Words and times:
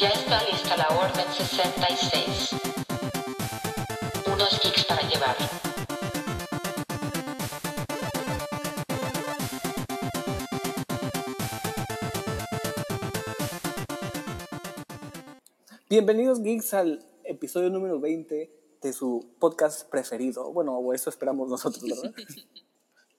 Ya 0.00 0.08
está 0.08 0.42
lista 0.44 0.78
la 0.78 0.88
Orden 0.96 1.26
66. 1.30 2.52
Unos 4.32 4.60
geeks 4.62 4.84
para 4.86 5.06
llevar. 5.06 5.36
Bienvenidos 15.90 16.40
geeks 16.42 16.72
al 16.72 17.04
episodio 17.24 17.68
número 17.68 18.00
20 18.00 18.50
de 18.80 18.92
su 18.94 19.34
podcast 19.38 19.86
preferido. 19.90 20.50
Bueno, 20.50 20.94
eso 20.94 21.10
esperamos 21.10 21.50
nosotros, 21.50 21.84
¿verdad? 21.86 22.14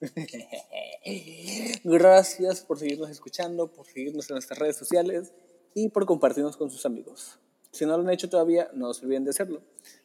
Gracias 1.83 2.61
por 2.61 2.79
seguirnos 2.79 3.11
escuchando, 3.11 3.71
por 3.71 3.85
seguirnos 3.85 4.27
en 4.31 4.33
nuestras 4.33 4.57
redes 4.57 4.77
sociales 4.77 5.31
y 5.73 5.89
por 5.89 6.05
compartirnos 6.05 6.57
con 6.57 6.69
sus 6.69 6.85
amigos. 6.85 7.39
Si 7.71 7.85
no 7.85 7.97
lo 7.97 8.03
han 8.03 8.09
hecho 8.09 8.29
todavía, 8.29 8.69
no 8.73 8.93
se 8.93 9.05
olviden 9.05 9.23
de 9.23 9.29
hacerlo. 9.29 9.61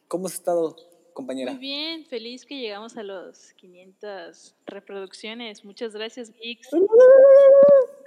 ¿Cómo 0.08 0.26
has 0.28 0.34
estado, 0.34 0.76
compañera? 1.12 1.52
Muy 1.52 1.60
bien, 1.60 2.06
feliz 2.06 2.46
que 2.46 2.60
llegamos 2.60 2.96
a 2.96 3.02
los 3.02 3.52
500 3.54 4.54
reproducciones. 4.66 5.64
Muchas 5.64 5.92
gracias, 5.92 6.30
Geeks. 6.32 6.68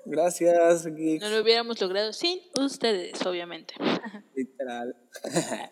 Gracias, 0.05 0.85
geeks. 0.85 1.23
No 1.23 1.29
lo 1.29 1.43
hubiéramos 1.43 1.79
logrado 1.81 2.13
sin 2.13 2.39
ustedes, 2.59 3.23
obviamente. 3.25 3.73
Literal. 4.35 4.95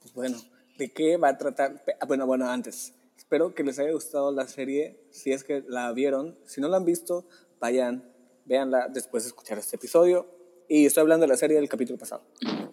pues 0.00 0.14
bueno, 0.14 0.38
¿de 0.78 0.92
qué 0.92 1.18
va 1.18 1.28
a 1.28 1.38
tratar? 1.38 1.84
Ah, 2.00 2.06
Bueno, 2.06 2.26
bueno, 2.26 2.48
antes. 2.48 2.94
Espero 3.16 3.54
que 3.54 3.62
les 3.62 3.78
haya 3.78 3.92
gustado 3.92 4.32
la 4.32 4.48
serie, 4.48 5.06
si 5.10 5.32
es 5.32 5.44
que 5.44 5.62
la 5.68 5.92
vieron. 5.92 6.38
Si 6.46 6.60
no 6.60 6.68
la 6.68 6.78
han 6.78 6.84
visto, 6.84 7.26
vayan, 7.60 8.10
véanla 8.44 8.88
después 8.88 9.22
de 9.24 9.28
escuchar 9.28 9.58
este 9.58 9.76
episodio. 9.76 10.26
Y 10.74 10.86
estoy 10.86 11.02
hablando 11.02 11.24
de 11.24 11.28
la 11.28 11.36
serie 11.36 11.58
del 11.58 11.68
capítulo 11.68 11.98
pasado, 11.98 12.22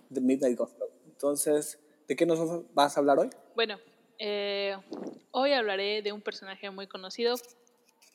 de 0.09 0.21
Midnight 0.21 0.57
Gospel. 0.57 0.87
Entonces, 1.05 1.77
¿de 2.07 2.15
qué 2.15 2.25
nos 2.25 2.73
vas 2.73 2.95
a 2.95 3.01
hablar 3.01 3.19
hoy? 3.19 3.29
Bueno, 3.55 3.77
eh, 4.17 4.73
hoy 5.31 5.51
hablaré 5.51 6.01
de 6.01 6.13
un 6.13 6.21
personaje 6.21 6.69
muy 6.71 6.87
conocido, 6.87 7.35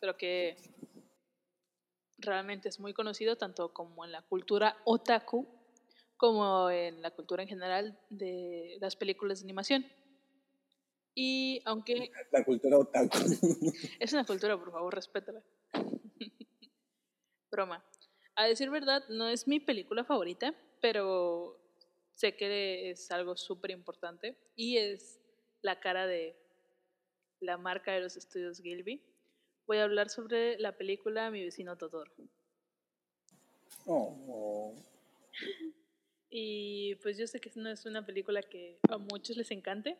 pero 0.00 0.16
que 0.16 0.56
realmente 2.16 2.70
es 2.70 2.80
muy 2.80 2.94
conocido 2.94 3.36
tanto 3.36 3.74
como 3.74 4.06
en 4.06 4.12
la 4.12 4.22
cultura 4.22 4.78
otaku 4.86 5.46
como 6.16 6.70
en 6.70 7.02
la 7.02 7.10
cultura 7.10 7.42
en 7.42 7.50
general 7.50 7.98
de 8.08 8.78
las 8.80 8.96
películas 8.96 9.40
de 9.40 9.44
animación. 9.44 9.84
Y 11.14 11.60
aunque 11.66 12.10
La 12.32 12.42
cultura 12.42 12.78
otaku. 12.78 13.18
Es 14.00 14.14
una 14.14 14.24
cultura, 14.24 14.56
por 14.56 14.72
favor, 14.72 14.94
respétala. 14.94 15.42
Broma. 17.50 17.84
A 18.36 18.46
decir 18.46 18.70
verdad, 18.70 19.04
no 19.08 19.28
es 19.28 19.46
mi 19.46 19.60
película 19.60 20.04
favorita, 20.04 20.54
pero 20.80 21.56
sé 22.12 22.36
que 22.36 22.90
es 22.90 23.10
algo 23.10 23.36
súper 23.36 23.70
importante 23.70 24.36
y 24.56 24.76
es 24.76 25.20
la 25.62 25.78
cara 25.78 26.06
de 26.06 26.36
la 27.40 27.56
marca 27.56 27.92
de 27.92 28.00
los 28.00 28.16
estudios 28.16 28.60
Gilby. 28.60 29.00
Voy 29.66 29.78
a 29.78 29.84
hablar 29.84 30.10
sobre 30.10 30.58
la 30.58 30.76
película 30.76 31.30
Mi 31.30 31.44
vecino 31.44 31.76
Totoro. 31.76 32.12
Oh, 33.86 34.74
Y 36.36 36.96
pues 36.96 37.16
yo 37.16 37.28
sé 37.28 37.38
que 37.38 37.52
no 37.54 37.70
es 37.70 37.86
una 37.86 38.04
película 38.04 38.42
que 38.42 38.80
a 38.90 38.98
muchos 38.98 39.36
les 39.36 39.52
encante, 39.52 39.96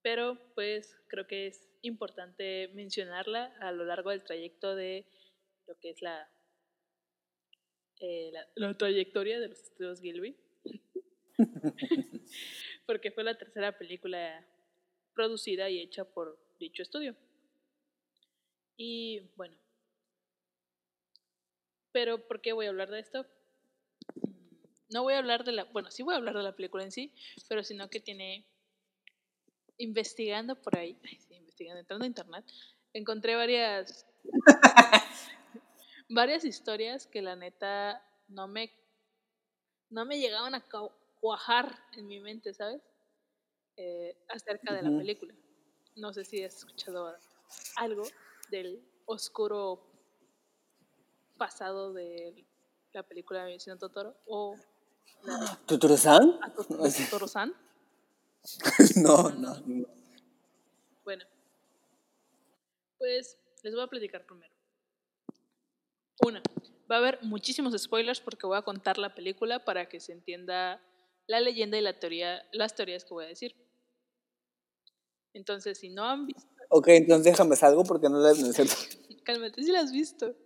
pero 0.00 0.38
pues 0.54 0.96
creo 1.08 1.26
que 1.26 1.48
es 1.48 1.68
importante 1.82 2.68
mencionarla 2.68 3.54
a 3.60 3.70
lo 3.70 3.84
largo 3.84 4.08
del 4.08 4.24
trayecto 4.24 4.74
de 4.74 5.04
lo 5.70 5.78
que 5.78 5.90
es 5.90 6.02
la, 6.02 6.28
eh, 8.00 8.30
la, 8.32 8.48
la 8.56 8.76
trayectoria 8.76 9.38
de 9.38 9.48
los 9.48 9.62
estudios 9.62 10.00
Gilby, 10.00 10.36
porque 12.86 13.12
fue 13.12 13.22
la 13.22 13.38
tercera 13.38 13.78
película 13.78 14.44
producida 15.14 15.70
y 15.70 15.78
hecha 15.78 16.04
por 16.04 16.36
dicho 16.58 16.82
estudio. 16.82 17.14
Y 18.76 19.20
bueno, 19.36 19.56
pero 21.92 22.26
¿por 22.26 22.40
qué 22.40 22.52
voy 22.52 22.66
a 22.66 22.70
hablar 22.70 22.90
de 22.90 22.98
esto? 22.98 23.24
No 24.88 25.04
voy 25.04 25.14
a 25.14 25.18
hablar 25.18 25.44
de 25.44 25.52
la, 25.52 25.64
bueno, 25.64 25.92
sí 25.92 26.02
voy 26.02 26.14
a 26.14 26.16
hablar 26.16 26.36
de 26.36 26.42
la 26.42 26.56
película 26.56 26.82
en 26.82 26.90
sí, 26.90 27.14
pero 27.48 27.62
sino 27.62 27.88
que 27.88 28.00
tiene, 28.00 28.44
investigando 29.78 30.60
por 30.60 30.76
ahí, 30.76 30.98
sí, 31.04 31.18
investigando, 31.30 31.78
entrando 31.78 32.04
a 32.04 32.08
internet, 32.08 32.44
encontré 32.92 33.36
varias, 33.36 34.04
varias 36.10 36.44
historias 36.44 37.06
que 37.06 37.22
la 37.22 37.36
neta 37.36 38.04
no 38.28 38.48
me, 38.48 38.70
no 39.88 40.04
me 40.04 40.18
llegaban 40.18 40.54
a 40.54 40.64
cuajar 41.20 41.78
en 41.96 42.06
mi 42.06 42.20
mente, 42.20 42.52
¿sabes? 42.52 42.82
Eh, 43.76 44.16
acerca 44.28 44.74
de 44.74 44.82
la 44.82 44.98
película. 44.98 45.34
No 45.96 46.12
sé 46.12 46.24
si 46.24 46.44
has 46.44 46.56
escuchado 46.56 47.16
algo 47.76 48.04
del 48.50 48.82
oscuro 49.06 49.86
pasado 51.38 51.92
de 51.92 52.44
la 52.92 53.02
película 53.02 53.40
de 53.40 53.46
Mi 53.46 53.52
vecino 53.54 53.78
Totoro 53.78 54.16
o 54.26 54.56
¿Totoro-san? 55.66 56.40
Totoro-san. 56.56 57.54
no, 58.96 59.30
no, 59.30 59.60
no. 59.66 59.86
Bueno, 61.04 61.24
pues 62.98 63.38
les 63.62 63.74
voy 63.74 63.84
a 63.84 63.86
platicar 63.86 64.24
primero. 64.24 64.59
Una, 66.26 66.42
va 66.90 66.96
a 66.96 66.98
haber 66.98 67.18
muchísimos 67.22 67.74
spoilers 67.80 68.20
porque 68.20 68.46
voy 68.46 68.58
a 68.58 68.62
contar 68.62 68.98
la 68.98 69.14
película 69.14 69.64
para 69.64 69.88
que 69.88 70.00
se 70.00 70.12
entienda 70.12 70.82
la 71.26 71.40
leyenda 71.40 71.78
y 71.78 71.82
la 71.82 71.98
teoría, 71.98 72.44
las 72.52 72.74
teorías 72.74 73.04
que 73.04 73.14
voy 73.14 73.24
a 73.24 73.28
decir. 73.28 73.54
Entonces, 75.32 75.78
si 75.78 75.88
no 75.90 76.04
han 76.04 76.26
visto, 76.26 76.50
Ok, 76.72 76.86
entonces 76.88 77.24
déjame 77.24 77.56
salgo 77.56 77.82
porque 77.82 78.08
no 78.08 78.20
la 78.20 78.32
cálmate, 79.24 79.62
si 79.62 79.72
la 79.72 79.80
has 79.80 79.92
visto. 79.92 80.36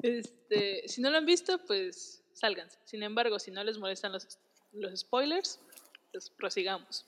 Este, 0.00 0.88
si 0.88 1.02
no 1.02 1.10
lo 1.10 1.18
han 1.18 1.26
visto, 1.26 1.58
pues 1.66 2.24
sálganse. 2.32 2.78
Sin 2.84 3.02
embargo, 3.02 3.38
si 3.38 3.50
no 3.50 3.62
les 3.62 3.76
molestan 3.76 4.12
los, 4.12 4.38
los 4.72 5.00
spoilers, 5.00 5.60
pues 6.10 6.30
prosigamos. 6.30 7.06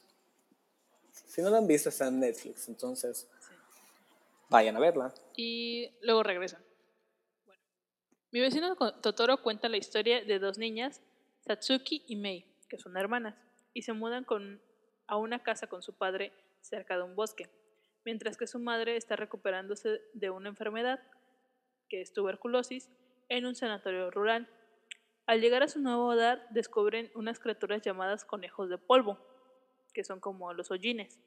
Si 1.13 1.41
no 1.41 1.49
la 1.49 1.59
han 1.59 1.67
visto, 1.67 1.89
está 1.89 2.09
en 2.09 2.21
Netflix, 2.21 2.69
entonces 2.69 3.27
vayan 4.51 4.77
a 4.77 4.81
verla. 4.81 5.15
y 5.35 5.91
luego 6.03 6.23
regresan. 6.23 6.63
Mi 8.33 8.41
vecino 8.41 8.75
Totoro 9.03 9.43
cuenta 9.43 9.69
la 9.69 9.77
historia 9.77 10.25
de 10.25 10.39
dos 10.39 10.57
niñas, 10.57 11.03
Satsuki 11.41 12.03
y 12.09 12.17
Mei, 12.17 12.47
que 12.71 12.79
son 12.79 12.97
hermanas, 12.97 13.37
y 13.75 13.83
se 13.83 13.93
mudan 13.93 14.27
a 15.07 15.19
una 15.19 15.43
casa 15.43 15.67
con 15.67 15.83
su 15.83 15.93
padre 15.93 16.33
cerca 16.63 16.97
de 16.97 17.03
un 17.03 17.15
bosque, 17.15 17.51
mientras 18.07 18.39
que 18.39 18.47
su 18.47 18.59
madre 18.59 18.97
está 18.97 19.17
recuperándose 19.17 20.01
de 20.15 20.31
una 20.31 20.49
enfermedad, 20.49 21.01
que 21.91 22.01
es 22.01 22.15
tuberculosis, 22.15 22.89
en 23.29 23.45
un 23.45 23.55
sanatorio 23.55 24.11
rural. 24.11 24.49
Al 25.27 25.43
llegar 25.43 25.63
a 25.63 25.69
su 25.69 25.83
nuevo 25.83 26.11
hogar, 26.11 26.47
descubren 26.53 27.11
unas 27.15 27.39
criaturas 27.39 27.83
llamadas 27.83 28.25
conejos 28.25 28.71
de 28.71 28.79
polvo, 28.79 29.19
que 29.93 30.05
son 30.05 30.21
como 30.21 30.55
los 30.55 30.71
hollines. 30.71 31.21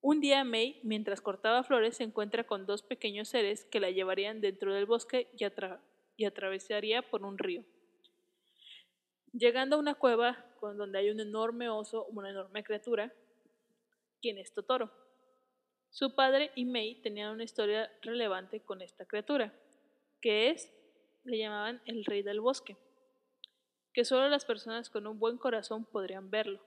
Un 0.00 0.20
día 0.20 0.44
May, 0.44 0.80
mientras 0.84 1.20
cortaba 1.20 1.64
flores, 1.64 1.96
se 1.96 2.04
encuentra 2.04 2.44
con 2.44 2.66
dos 2.66 2.82
pequeños 2.82 3.28
seres 3.28 3.64
que 3.64 3.80
la 3.80 3.90
llevarían 3.90 4.40
dentro 4.40 4.72
del 4.72 4.86
bosque 4.86 5.30
y, 5.36 5.44
atra- 5.44 5.80
y 6.16 6.24
atravesaría 6.24 7.02
por 7.02 7.24
un 7.24 7.38
río. 7.38 7.64
Llegando 9.32 9.76
a 9.76 9.78
una 9.78 9.94
cueva 9.94 10.44
donde 10.60 10.98
hay 10.98 11.10
un 11.10 11.20
enorme 11.20 11.68
oso, 11.68 12.06
una 12.06 12.30
enorme 12.30 12.64
criatura, 12.64 13.12
quien 14.20 14.38
es 14.38 14.52
Totoro. 14.52 14.90
Su 15.90 16.14
padre 16.14 16.50
y 16.54 16.64
May 16.64 17.00
tenían 17.02 17.32
una 17.32 17.44
historia 17.44 17.90
relevante 18.02 18.60
con 18.60 18.82
esta 18.82 19.06
criatura, 19.06 19.54
que 20.20 20.50
es, 20.50 20.72
le 21.24 21.38
llamaban 21.38 21.80
el 21.86 22.04
rey 22.04 22.22
del 22.22 22.40
bosque, 22.40 22.76
que 23.92 24.04
solo 24.04 24.28
las 24.28 24.44
personas 24.44 24.90
con 24.90 25.06
un 25.06 25.18
buen 25.18 25.38
corazón 25.38 25.84
podrían 25.84 26.30
verlo. 26.30 26.60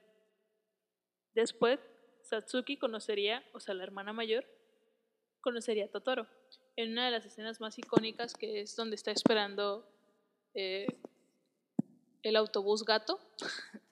Después, 1.34 1.78
Satsuki 2.22 2.76
conocería, 2.78 3.44
o 3.52 3.60
sea, 3.60 3.74
la 3.74 3.84
hermana 3.84 4.12
mayor, 4.12 4.44
conocería 5.40 5.86
a 5.86 5.88
Totoro 5.88 6.26
en 6.76 6.92
una 6.92 7.04
de 7.04 7.10
las 7.10 7.24
escenas 7.26 7.60
más 7.60 7.78
icónicas 7.78 8.34
que 8.34 8.60
es 8.60 8.76
donde 8.76 8.96
está 8.96 9.10
esperando 9.10 9.86
eh, 10.54 10.86
el 12.22 12.36
autobús 12.36 12.84
gato. 12.84 13.20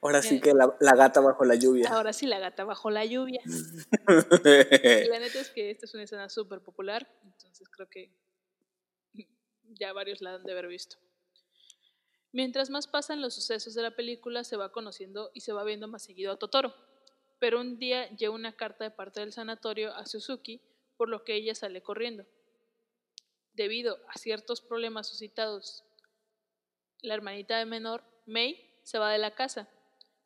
Ahora 0.00 0.22
sí 0.22 0.36
Eh. 0.36 0.40
que 0.40 0.54
la, 0.54 0.76
la 0.78 0.94
gata 0.94 1.20
bajo 1.20 1.44
la 1.44 1.56
lluvia. 1.56 1.88
Ahora 1.90 2.12
sí, 2.12 2.26
la 2.26 2.38
gata 2.38 2.64
bajo 2.64 2.90
la 2.90 3.04
lluvia. 3.04 3.40
Y 3.44 5.08
la 5.08 5.18
neta 5.18 5.40
es 5.40 5.50
que 5.50 5.70
esta 5.70 5.86
es 5.86 5.94
una 5.94 6.04
escena 6.04 6.28
súper 6.28 6.60
popular, 6.60 7.08
entonces 7.24 7.68
creo 7.68 7.88
que 7.88 8.12
ya 9.64 9.92
varios 9.92 10.20
la 10.20 10.34
han 10.34 10.44
de 10.44 10.52
haber 10.52 10.68
visto. 10.68 10.98
Mientras 12.32 12.70
más 12.70 12.86
pasan 12.86 13.20
los 13.20 13.34
sucesos 13.34 13.74
de 13.74 13.82
la 13.82 13.90
película, 13.94 14.42
se 14.44 14.56
va 14.56 14.72
conociendo 14.72 15.30
y 15.34 15.40
se 15.42 15.52
va 15.52 15.64
viendo 15.64 15.86
más 15.86 16.02
seguido 16.02 16.32
a 16.32 16.38
Totoro. 16.38 16.74
Pero 17.38 17.60
un 17.60 17.78
día 17.78 18.08
llega 18.10 18.30
una 18.32 18.56
carta 18.56 18.84
de 18.84 18.90
parte 18.90 19.20
del 19.20 19.32
sanatorio 19.32 19.94
a 19.94 20.06
Suzuki, 20.06 20.62
por 20.96 21.08
lo 21.08 21.24
que 21.24 21.34
ella 21.34 21.54
sale 21.54 21.82
corriendo. 21.82 22.24
debido 23.54 23.98
a 24.08 24.16
ciertos 24.16 24.62
problemas 24.62 25.08
suscitados, 25.08 25.84
la 27.02 27.12
hermanita 27.12 27.58
de 27.58 27.66
menor, 27.66 28.02
Mei, 28.24 28.78
se 28.82 28.98
va 28.98 29.10
de 29.12 29.18
la 29.18 29.34
casa, 29.34 29.68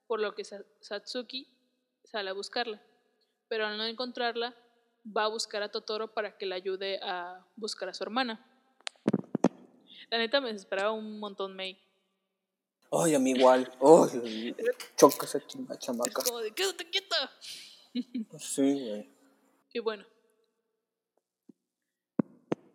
por 0.07 0.21
lo 0.21 0.33
que 0.37 0.45
Sa- 0.45 0.63
Satsuki 0.81 1.49
sale 2.05 2.31
a 2.31 2.35
buscarla. 2.35 2.81
Pero 3.49 3.67
al 3.67 3.79
no 3.79 3.85
encontrarla, 3.85 4.55
va 5.05 5.25
a 5.25 5.29
buscar 5.29 5.63
a 5.65 5.71
Totoro 5.73 6.15
para 6.15 6.37
que 6.39 6.47
le 6.47 6.55
ayude 6.55 7.01
a 7.03 7.45
buscar 7.57 7.89
a 7.89 7.95
su 7.95 8.05
hermana. 8.05 8.39
La 10.09 10.19
neta 10.19 10.41
me 10.41 10.53
desesperaba 10.53 10.93
un 10.93 11.19
montón 11.19 11.57
Mei. 11.57 11.81
Ay, 12.93 13.15
a 13.15 13.19
mí 13.19 13.33
igual. 13.33 13.71
Ay, 13.81 14.55
choca 14.97 15.27
esa 15.27 15.39
Es 15.39 15.47
chamaca. 15.79 16.23
como 16.23 16.39
de, 16.39 16.53
quédate 16.53 16.89
quieta. 16.89 17.31
Sí, 18.39 18.89
güey. 18.89 19.11
Y 19.73 19.79
bueno. 19.81 20.05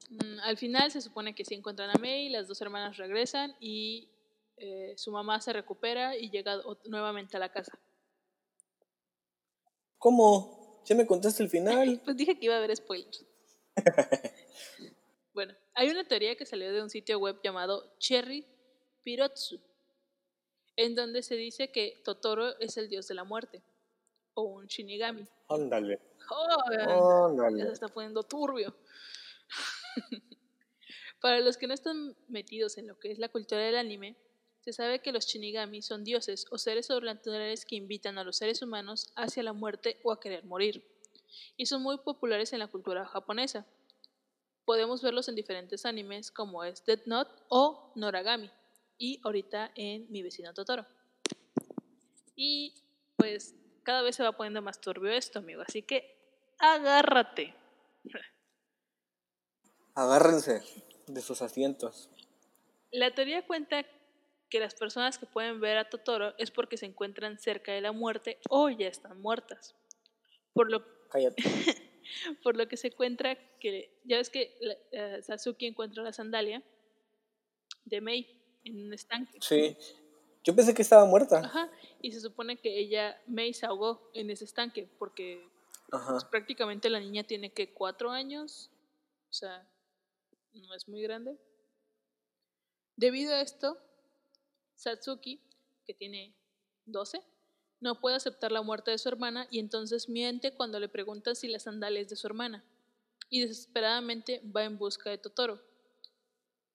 Mm, 0.10 0.40
al 0.42 0.58
final 0.58 0.92
se 0.92 1.02
supone 1.02 1.34
que 1.34 1.46
sí 1.46 1.54
encuentran 1.54 1.90
a 1.90 2.00
Mei, 2.00 2.30
las 2.30 2.48
dos 2.48 2.62
hermanas 2.62 2.98
regresan 2.98 3.56
y 3.60 4.10
eh, 4.58 4.94
su 4.98 5.12
mamá 5.12 5.40
se 5.42 5.54
recupera 5.54 6.18
y 6.18 6.30
llega 6.30 6.62
nuevamente 6.86 7.38
a 7.38 7.40
la 7.40 7.50
casa. 7.52 7.72
¿Cómo? 9.98 10.81
¿Ya 10.86 10.96
me 10.96 11.06
contaste 11.08 11.44
el 11.44 11.50
final? 11.50 12.02
Pues 12.06 12.18
dije 12.18 12.38
que 12.38 12.46
iba 12.46 12.56
a 12.56 12.58
haber 12.58 12.75
spoilers. 12.75 13.25
bueno, 15.34 15.54
hay 15.74 15.90
una 15.90 16.04
teoría 16.04 16.36
que 16.36 16.46
salió 16.46 16.74
de 16.74 16.81
un 16.81 16.90
sitio 16.90 17.18
web 17.19 17.40
llamado 17.44 17.96
Cherry 18.00 18.46
Pirotsu, 19.04 19.62
en 20.86 20.95
donde 20.95 21.22
se 21.22 21.36
dice 21.36 21.72
que 21.72 22.01
Totoro 22.04 22.60
es 22.60 22.75
el 22.78 22.89
dios 22.89 23.07
de 23.07 23.13
la 23.13 23.24
muerte, 23.24 23.62
o 24.33 24.44
un 24.44 24.66
Shinigami. 24.66 25.28
Ándale. 25.48 26.00
¡Oh! 26.30 26.63
Ya 26.72 26.86
se 26.86 26.92
Ándale. 26.92 27.72
está 27.72 27.88
poniendo 27.88 28.24
turbio. 28.24 28.75
Para 31.22 31.39
los 31.39 31.57
que 31.57 31.68
no 31.68 31.75
están 31.75 32.16
metidos 32.28 32.80
en 32.80 32.88
lo 32.88 32.98
que 33.00 33.12
es 33.12 33.19
la 33.19 33.30
cultura 33.30 33.62
del 33.62 33.78
anime, 33.78 34.16
se 34.62 34.74
sabe 34.74 35.01
que 35.01 35.12
los 35.12 35.28
Shinigami 35.28 35.83
son 35.83 36.04
dioses 36.04 36.48
o 36.50 36.57
seres 36.57 36.88
sobrenaturales 36.88 37.63
que 37.66 37.75
invitan 37.75 38.18
a 38.18 38.24
los 38.24 38.38
seres 38.38 38.63
humanos 38.63 39.12
hacia 39.16 39.44
la 39.44 39.54
muerte 39.54 40.00
o 40.04 40.12
a 40.12 40.19
querer 40.19 40.45
morir, 40.45 40.84
y 41.57 41.68
son 41.68 41.84
muy 41.84 42.00
populares 42.00 42.54
en 42.54 42.60
la 42.60 42.68
cultura 42.68 43.06
japonesa. 43.06 43.68
Podemos 44.66 45.04
verlos 45.04 45.27
en 45.30 45.36
diferentes 45.36 45.86
animes 45.86 46.31
como 46.31 46.63
es 46.63 46.84
Death 46.86 47.06
Note 47.06 47.31
o 47.50 47.92
Noragami, 47.95 48.50
y 49.01 49.19
ahorita 49.24 49.71
en 49.74 50.06
Mi 50.12 50.21
vecino 50.21 50.53
Totoro. 50.53 50.86
Y 52.36 52.75
pues 53.15 53.56
cada 53.81 54.03
vez 54.03 54.15
se 54.15 54.21
va 54.21 54.31
poniendo 54.31 54.62
más 54.62 54.80
turbio 54.80 55.12
esto, 55.12 55.39
amigo, 55.39 55.63
así 55.68 55.81
que 55.81 56.15
agárrate. 56.59 57.56
Agárrense 59.95 60.62
de 61.07 61.21
sus 61.21 61.42
asientos. 61.42 62.12
La 62.92 63.13
teoría 63.15 63.45
cuenta 63.45 63.83
que 64.50 64.59
las 64.59 64.75
personas 64.75 65.18
que 65.18 65.25
pueden 65.25 65.59
ver 65.59 65.80
a 65.80 65.89
Totoro 65.89 66.36
es 66.38 66.51
porque 66.51 66.77
se 66.77 66.86
encuentran 66.86 67.39
cerca 67.39 67.71
de 67.71 67.81
la 67.81 67.92
muerte 67.92 68.38
o 68.50 68.69
ya 68.69 68.88
están 68.88 69.19
muertas. 69.19 69.75
Por 70.53 70.69
lo, 70.69 70.86
Cállate. 71.09 71.42
por 72.44 72.56
lo 72.56 72.68
que 72.68 72.77
se 72.77 72.89
encuentra 72.89 73.36
que, 73.59 74.00
ya 74.03 74.18
ves 74.18 74.30
que 74.30 74.59
eh, 74.92 75.21
Sasuke 75.24 75.65
encuentra 75.65 76.03
la 76.03 76.13
sandalia 76.13 76.62
de 77.86 78.01
Mei 78.01 78.40
en 78.63 78.86
un 78.86 78.94
estanque. 78.94 79.40
Sí. 79.42 79.78
Yo 80.44 80.56
pensé 80.56 80.74
que 80.74 80.81
estaba 80.81 81.06
muerta. 81.06 81.40
Ajá, 81.40 81.69
y 82.02 82.12
se 82.12 82.19
supone 82.19 82.58
que 82.58 82.80
ella, 82.80 83.22
Mei, 83.28 83.54
se 83.54 83.66
ahogó 83.66 84.10
en 84.13 84.30
ese 84.31 84.46
estanque 84.46 84.90
porque 84.98 85.48
Ajá. 85.92 86.12
pues, 86.12 86.24
prácticamente 86.25 86.90
la 86.90 87.00
niña 87.00 87.24
tiene 87.24 87.52
que 87.52 87.74
cuatro 87.74 88.10
años, 88.10 88.72
o 89.30 89.34
sea, 89.34 89.68
no 90.54 90.74
es 90.74 90.88
muy 90.88 91.02
grande. 91.02 91.38
Debido 92.96 93.34
a 93.34 93.42
esto, 93.42 93.78
Satsuki, 94.75 95.40
que 95.86 95.94
tiene 95.94 96.36
12, 96.86 97.22
no 97.80 98.00
puede 98.00 98.16
aceptar 98.16 98.52
la 98.52 98.62
muerte 98.62 98.92
de 98.92 98.98
su 98.98 99.10
hermana 99.10 99.48
y 99.50 99.60
entonces 99.60 100.10
miente 100.10 100.54
cuando 100.54 100.80
le 100.80 100.90
preguntan 100.90 101.36
si 101.36 101.48
la 101.48 101.60
sandalia 101.60 102.02
es 102.02 102.10
de 102.10 102.16
su 102.16 102.28
hermana. 102.28 102.63
Y 103.30 103.42
desesperadamente 103.42 104.42
va 104.56 104.63
en 104.63 104.78
busca 104.78 105.10
de 105.10 105.18
Totoro. 105.18 105.62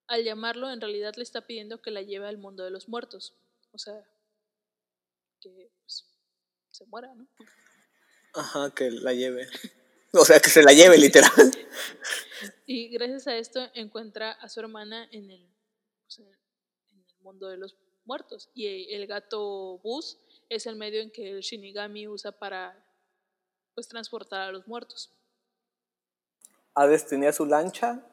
Al 0.07 0.23
llamarlo, 0.23 0.71
en 0.71 0.81
realidad 0.81 1.15
le 1.15 1.23
está 1.23 1.41
pidiendo 1.45 1.81
que 1.81 1.91
la 1.91 2.01
lleve 2.01 2.27
al 2.27 2.37
mundo 2.37 2.63
de 2.63 2.71
los 2.71 2.87
muertos. 2.87 3.35
O 3.71 3.77
sea, 3.77 3.93
que 5.41 5.69
pues, 5.81 6.05
se 6.71 6.85
muera, 6.85 7.13
¿no? 7.13 7.27
Ajá, 8.33 8.73
que 8.73 8.91
la 8.91 9.13
lleve. 9.13 9.47
O 10.13 10.23
sea, 10.23 10.39
que 10.39 10.49
se 10.49 10.63
la 10.63 10.73
lleve, 10.73 10.97
literal. 10.97 11.31
Y 12.69 12.89
gracias 12.89 13.27
a 13.27 13.35
esto 13.37 13.61
encuentra 13.73 14.31
a 14.31 14.49
su 14.49 14.59
hermana 14.59 15.07
en 15.11 15.31
el, 15.31 15.49
pues, 16.03 16.19
en 16.19 16.37
mundo 17.21 17.47
de 17.47 17.57
los 17.57 17.77
muertos. 18.03 18.49
Y 18.53 18.93
el 18.93 19.07
gato 19.07 19.79
Bus 19.79 20.17
es 20.49 20.65
el 20.65 20.75
medio 20.75 21.01
en 21.01 21.11
que 21.11 21.31
el 21.31 21.41
Shinigami 21.41 22.07
usa 22.07 22.31
para 22.31 22.83
pues 23.73 23.87
transportar 23.87 24.41
a 24.41 24.51
los 24.51 24.67
muertos. 24.67 25.11
Hades 26.73 27.05
tenía 27.07 27.31
su 27.33 27.45
lancha, 27.45 28.03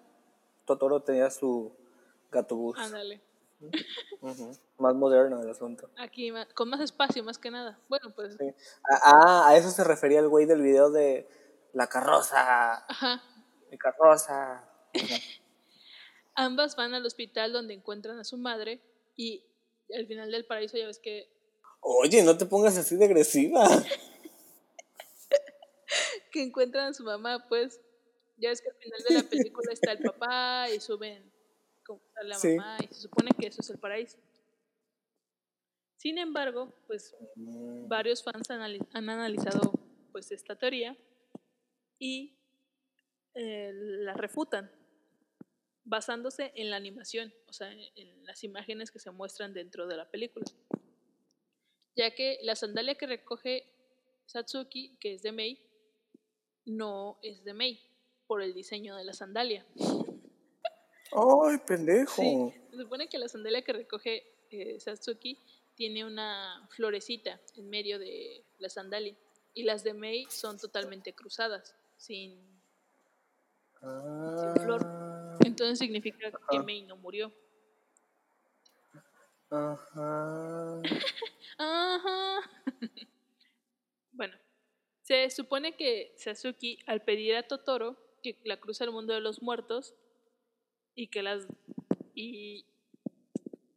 Totoro 0.65 1.03
tenía 1.03 1.31
su 1.31 1.77
gato 2.35 2.57
bus. 2.57 2.79
Ándale. 2.79 3.21
Más 4.79 4.95
moderno 4.95 5.41
el 5.41 5.49
asunto. 5.49 5.89
Aquí 5.97 6.31
con 6.55 6.69
más 6.69 6.81
espacio 6.81 7.25
más 7.25 7.39
que 7.39 7.51
nada. 7.51 7.79
Bueno, 7.89 8.13
pues 8.15 8.37
Sí. 8.39 8.47
Ah, 9.03 9.49
a 9.49 9.57
eso 9.57 9.71
se 9.71 9.85
refería 9.85 10.21
el 10.21 10.29
güey 10.29 10.47
del 10.47 10.61
video 10.61 10.91
de 10.91 11.27
la 11.73 11.87
carroza, 11.87 12.85
ajá. 12.89 13.23
mi 13.71 13.79
carroza. 13.79 14.65
Ajá. 14.93 14.93
Ambas 16.37 16.75
van 16.75 16.95
al 16.95 17.07
hospital 17.07 17.53
donde 17.53 17.75
encuentran 17.75 18.19
a 18.19 18.25
su 18.25 18.37
madre 18.37 18.81
y 19.17 19.45
al 19.97 20.07
final 20.07 20.33
del 20.33 20.47
paraíso 20.47 20.77
ya 20.77 20.87
ves 20.87 20.99
que 20.99 21.33
Oye, 21.87 22.23
no 22.23 22.37
te 22.37 22.47
pongas 22.47 22.79
así 22.79 22.97
de 22.97 23.05
agresiva. 23.05 23.63
que 26.33 26.43
encuentran 26.43 26.89
a 26.89 26.95
su 26.95 27.05
mamá, 27.05 27.47
pues 27.49 27.79
ya 28.39 28.49
ves 28.49 28.63
que 28.63 28.71
al 28.71 28.77
final 28.77 29.01
de 29.07 29.15
la 29.15 29.23
película 29.29 29.73
está 29.73 29.93
el 29.93 29.99
papá 29.99 30.71
y 30.71 30.81
suben 30.81 31.31
está 31.93 32.23
la 32.23 32.35
Sí. 32.37 32.57
mamá 32.57 32.79
y 32.83 32.87
se 32.95 33.03
supone 33.03 33.31
que 33.39 33.47
eso 33.49 33.61
es 33.61 33.71
el 33.71 33.79
paraíso. 33.79 34.19
Sin 35.97 36.19
embargo, 36.19 36.73
pues 36.87 37.17
varios 37.89 38.23
fans 38.23 38.51
han 38.51 39.09
analizado 39.09 39.73
pues 40.13 40.31
esta 40.33 40.57
teoría 40.57 40.97
y 41.99 42.37
eh, 43.35 43.71
la 43.75 44.15
refutan 44.15 44.71
basándose 45.85 46.53
en 46.55 46.71
la 46.71 46.77
animación, 46.77 47.33
o 47.47 47.53
sea, 47.53 47.73
en 47.73 48.25
las 48.25 48.45
imágenes 48.45 48.91
que 48.91 48.99
se 48.99 49.11
muestran 49.11 49.53
dentro 49.53 49.87
de 49.87 49.97
la 49.97 50.11
película. 50.11 50.45
Ya 51.97 52.15
que 52.15 52.39
la 52.43 52.55
sandalia 52.57 52.95
que 52.97 53.07
recoge 53.07 53.71
Satsuki, 54.27 54.97
que 54.99 55.15
es 55.15 55.23
de 55.23 55.33
Mei, 55.33 55.61
no 56.65 57.19
es 57.23 57.45
de 57.45 57.55
Mei 57.55 57.81
por 58.27 58.43
el 58.43 58.55
diseño 58.55 58.97
de 58.97 59.05
la 59.05 59.13
sandalia. 59.13 59.67
Ay, 61.15 61.59
pendejo. 61.67 62.23
Sí, 62.23 62.53
se 62.71 62.77
supone 62.77 63.09
que 63.09 63.19
la 63.19 63.29
sandalia 63.29 63.63
que 63.63 63.73
recoge 63.73 64.27
eh, 64.51 64.79
Satsuki 64.81 65.39
tiene 65.75 66.05
una 66.05 66.67
florecita 66.71 67.41
en 67.57 67.69
medio 67.71 67.99
de 67.99 68.45
la 68.59 68.69
sandalia 68.69 69.17
y 69.55 69.63
las 69.63 69.85
de 69.85 69.95
Mei 69.95 70.27
son 70.31 70.59
totalmente 70.59 71.13
cruzadas, 71.15 71.77
sin, 71.97 72.55
Ah, 73.87 74.55
flor. 74.63 74.81
entonces 75.45 75.79
significa 75.79 76.33
que. 76.51 76.59
Mei 76.61 76.83
no 76.83 76.97
murió. 76.97 77.33
Ajá. 79.51 80.81
Ajá. 81.59 82.41
bueno, 84.13 84.35
se 85.03 85.29
supone 85.31 85.77
que 85.77 86.15
Sasuke 86.17 86.79
al 86.87 87.03
pedir 87.03 87.37
a 87.37 87.47
Totoro 87.47 87.97
que 88.23 88.39
la 88.45 88.59
cruce 88.59 88.85
al 88.85 88.91
mundo 88.91 89.13
de 89.13 89.21
los 89.21 89.43
muertos 89.43 89.95
y 90.95 91.09
que 91.09 91.23
las 91.23 91.47
y 92.15 92.65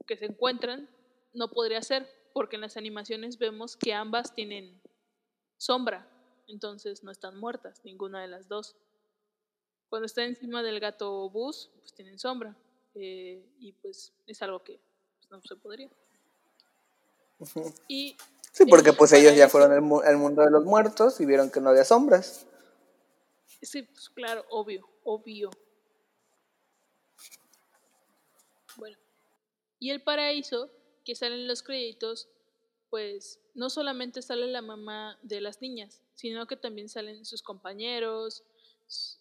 que 0.06 0.18
se 0.18 0.26
encuentran 0.26 0.90
no 1.34 1.50
podría 1.50 1.82
ser 1.82 2.08
porque 2.34 2.56
en 2.56 2.62
las 2.62 2.78
animaciones 2.78 3.38
vemos 3.38 3.76
que 3.76 3.94
ambas 3.94 4.34
tienen 4.34 4.80
sombra, 5.58 6.08
entonces 6.48 7.04
no 7.04 7.12
están 7.12 7.38
muertas 7.38 7.82
ninguna 7.84 8.22
de 8.22 8.28
las 8.28 8.48
dos. 8.48 8.76
Cuando 9.90 10.06
está 10.06 10.24
encima 10.24 10.62
del 10.62 10.80
gato 10.80 11.30
bus, 11.30 11.72
pues 11.80 11.94
tienen 11.94 12.20
sombra 12.20 12.56
eh, 12.94 13.44
y 13.60 13.72
pues 13.74 14.14
es 14.28 14.42
algo 14.42 14.64
que 14.64 14.80
pues, 15.20 15.32
no 15.32 15.42
se 15.42 15.56
podría. 15.56 15.90
Y 17.88 18.16
Sí, 18.58 18.66
porque 18.66 18.90
el 18.90 18.98
pues 18.98 19.14
ellos 19.14 19.36
ya 19.36 19.50
fueron 19.50 19.72
al, 19.72 20.08
al 20.08 20.18
mundo 20.18 20.42
de 20.42 20.50
los 20.50 20.66
muertos 20.66 21.22
y 21.22 21.28
vieron 21.28 21.52
que 21.52 21.62
no 21.62 21.70
había 21.70 21.86
sombras. 21.86 22.48
Sí, 23.62 23.84
pues 23.84 24.10
claro, 24.10 24.46
obvio, 24.50 24.90
obvio. 25.04 25.52
Bueno, 28.78 28.98
y 29.88 29.92
el 29.92 30.02
paraíso, 30.02 30.70
que 31.06 31.16
sale 31.16 31.36
en 31.36 31.48
los 31.48 31.64
créditos, 31.64 32.28
pues 32.90 33.40
no 33.54 33.70
solamente 33.70 34.22
sale 34.22 34.48
la 34.48 34.62
mamá 34.62 35.18
de 35.24 35.40
las 35.40 35.62
niñas, 35.62 36.04
sino 36.14 36.46
que 36.46 36.58
también 36.58 36.90
salen 36.90 37.24
sus 37.24 37.42
compañeros, 37.42 38.44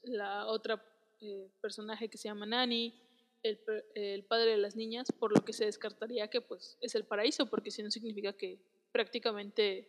la 0.02 0.46
otra 0.46 0.85
eh, 1.20 1.49
personaje 1.61 2.08
que 2.08 2.18
se 2.18 2.26
llama 2.26 2.46
Nani, 2.46 3.00
el, 3.44 3.61
el 3.94 4.25
padre 4.25 4.52
de 4.52 4.56
las 4.56 4.75
niñas, 4.75 5.12
por 5.12 5.32
lo 5.32 5.44
que 5.44 5.52
se 5.52 5.66
descartaría 5.66 6.28
que 6.28 6.40
pues 6.40 6.78
es 6.80 6.96
el 6.96 7.04
paraíso, 7.04 7.46
porque 7.46 7.70
si 7.70 7.85
no 7.85 7.90
significa 7.92 8.32
que 8.32 8.58
prácticamente 8.90 9.88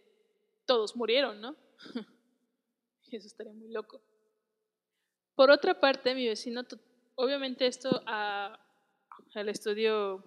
todos 0.68 0.96
murieron, 0.96 1.42
¿no? 1.42 1.56
Eso 3.12 3.26
estaría 3.26 3.54
muy 3.54 3.70
loco. 3.70 4.00
Por 5.34 5.50
otra 5.50 5.80
parte, 5.80 6.14
mi 6.14 6.28
vecino, 6.28 6.62
obviamente 7.16 7.66
esto 7.66 8.04
al 8.06 9.50
estudio 9.50 10.24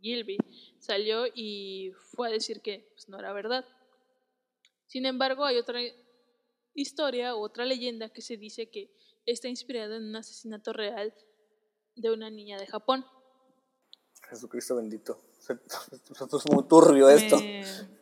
Gilby 0.00 0.38
salió 0.78 1.26
y 1.34 1.92
fue 2.14 2.28
a 2.28 2.32
decir 2.32 2.60
que 2.60 2.88
pues, 2.94 3.08
no 3.08 3.18
era 3.18 3.32
verdad. 3.32 3.64
Sin 4.86 5.06
embargo, 5.06 5.44
hay 5.44 5.56
otra 5.58 5.80
historia 6.74 7.34
o 7.34 7.40
otra 7.40 7.64
leyenda 7.64 8.08
que 8.10 8.22
se 8.22 8.36
dice 8.36 8.70
que 8.70 8.90
está 9.26 9.48
inspirada 9.48 9.96
en 9.96 10.04
un 10.04 10.16
asesinato 10.16 10.72
real 10.72 11.12
de 11.96 12.10
una 12.10 12.30
niña 12.30 12.58
de 12.58 12.66
Japón. 12.66 13.04
Jesucristo 14.28 14.76
bendito. 14.76 15.20
Se, 15.40 15.56
se 16.14 16.26
puso 16.26 16.48
muy 16.52 16.64
turbio 16.68 17.08
esto. 17.08 17.38
Me- 17.38 17.62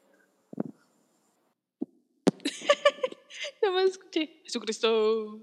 Nada 3.62 3.74
más 3.74 3.90
escuché 3.90 4.40
Jesucristo. 4.44 5.40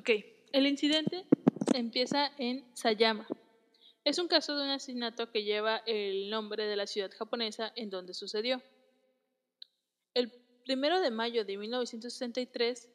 Ok, 0.00 0.08
el 0.52 0.66
incidente 0.66 1.26
empieza 1.74 2.32
en 2.38 2.64
Sayama. 2.74 3.28
Es 4.02 4.18
un 4.18 4.28
caso 4.28 4.56
de 4.56 4.64
un 4.64 4.70
asesinato 4.70 5.30
que 5.30 5.44
lleva 5.44 5.82
el 5.84 6.30
nombre 6.30 6.64
de 6.64 6.74
la 6.74 6.86
ciudad 6.86 7.10
japonesa 7.10 7.70
en 7.76 7.90
donde 7.90 8.14
sucedió. 8.14 8.62
El 10.14 10.32
primero 10.64 11.02
de 11.02 11.10
mayo 11.10 11.44
de 11.44 11.58
1963, 11.58 12.88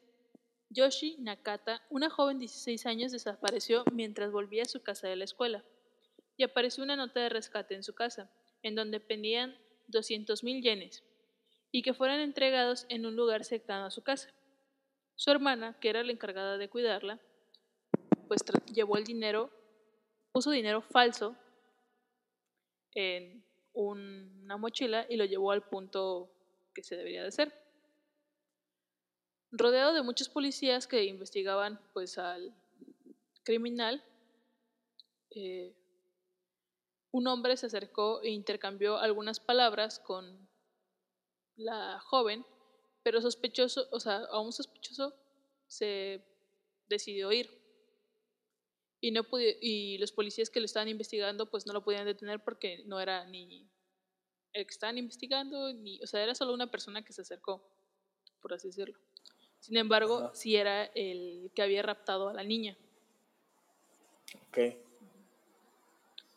Yoshi 0.70 1.14
Nakata, 1.20 1.80
una 1.90 2.10
joven 2.10 2.38
de 2.38 2.46
16 2.46 2.86
años, 2.86 3.12
desapareció 3.12 3.84
mientras 3.92 4.32
volvía 4.32 4.62
a 4.62 4.68
su 4.68 4.82
casa 4.82 5.06
de 5.06 5.14
la 5.14 5.26
escuela 5.26 5.64
y 6.36 6.42
apareció 6.42 6.82
una 6.82 6.96
nota 6.96 7.20
de 7.20 7.28
rescate 7.28 7.76
en 7.76 7.84
su 7.84 7.94
casa, 7.94 8.32
en 8.64 8.74
donde 8.74 8.98
pendían 8.98 9.56
200 9.86 10.42
mil 10.42 10.60
yenes 10.60 11.04
y 11.70 11.82
que 11.82 11.94
fueran 11.94 12.18
entregados 12.18 12.84
en 12.88 13.06
un 13.06 13.14
lugar 13.14 13.44
cercano 13.44 13.84
a 13.84 13.92
su 13.92 14.02
casa. 14.02 14.34
Su 15.16 15.30
hermana, 15.30 15.78
que 15.80 15.88
era 15.88 16.04
la 16.04 16.12
encargada 16.12 16.58
de 16.58 16.68
cuidarla, 16.68 17.18
pues 18.28 18.42
llevó 18.72 18.96
el 18.98 19.04
dinero, 19.04 19.50
puso 20.32 20.50
dinero 20.50 20.82
falso 20.82 21.34
en 22.92 23.42
un- 23.72 24.40
una 24.44 24.56
mochila 24.56 25.06
y 25.08 25.16
lo 25.16 25.24
llevó 25.24 25.52
al 25.52 25.62
punto 25.68 26.30
que 26.74 26.82
se 26.82 26.96
debería 26.96 27.22
de 27.22 27.28
hacer. 27.28 27.54
Rodeado 29.52 29.94
de 29.94 30.02
muchos 30.02 30.28
policías 30.28 30.86
que 30.86 31.04
investigaban 31.04 31.80
pues 31.94 32.18
al 32.18 32.54
criminal, 33.42 34.04
eh, 35.30 35.74
un 37.12 37.26
hombre 37.26 37.56
se 37.56 37.66
acercó 37.66 38.20
e 38.22 38.30
intercambió 38.30 38.98
algunas 38.98 39.40
palabras 39.40 39.98
con 39.98 40.46
la 41.56 41.98
joven, 42.00 42.44
pero 43.06 43.20
sospechoso, 43.20 43.86
o 43.92 44.00
sea, 44.00 44.16
a 44.16 44.40
un 44.40 44.52
sospechoso 44.52 45.14
se 45.68 46.20
decidió 46.88 47.30
ir. 47.30 47.48
Y, 49.00 49.12
no 49.12 49.22
pudi- 49.22 49.56
y 49.60 49.96
los 49.98 50.10
policías 50.10 50.50
que 50.50 50.58
lo 50.58 50.66
estaban 50.66 50.88
investigando 50.88 51.48
pues 51.48 51.68
no 51.68 51.72
lo 51.72 51.84
podían 51.84 52.04
detener 52.04 52.42
porque 52.42 52.82
no 52.86 52.98
era 52.98 53.24
ni 53.26 53.70
el 54.54 54.66
que 54.66 54.72
estaban 54.72 54.98
investigando, 54.98 55.72
ni, 55.72 56.02
o 56.02 56.06
sea, 56.08 56.20
era 56.20 56.34
solo 56.34 56.52
una 56.52 56.68
persona 56.68 57.04
que 57.04 57.12
se 57.12 57.22
acercó, 57.22 57.62
por 58.42 58.54
así 58.54 58.66
decirlo. 58.66 58.98
Sin 59.60 59.76
embargo, 59.76 60.18
Ajá. 60.18 60.34
sí 60.34 60.56
era 60.56 60.86
el 60.86 61.52
que 61.54 61.62
había 61.62 61.82
raptado 61.82 62.28
a 62.28 62.34
la 62.34 62.42
niña. 62.42 62.76
Ok. 64.48 64.58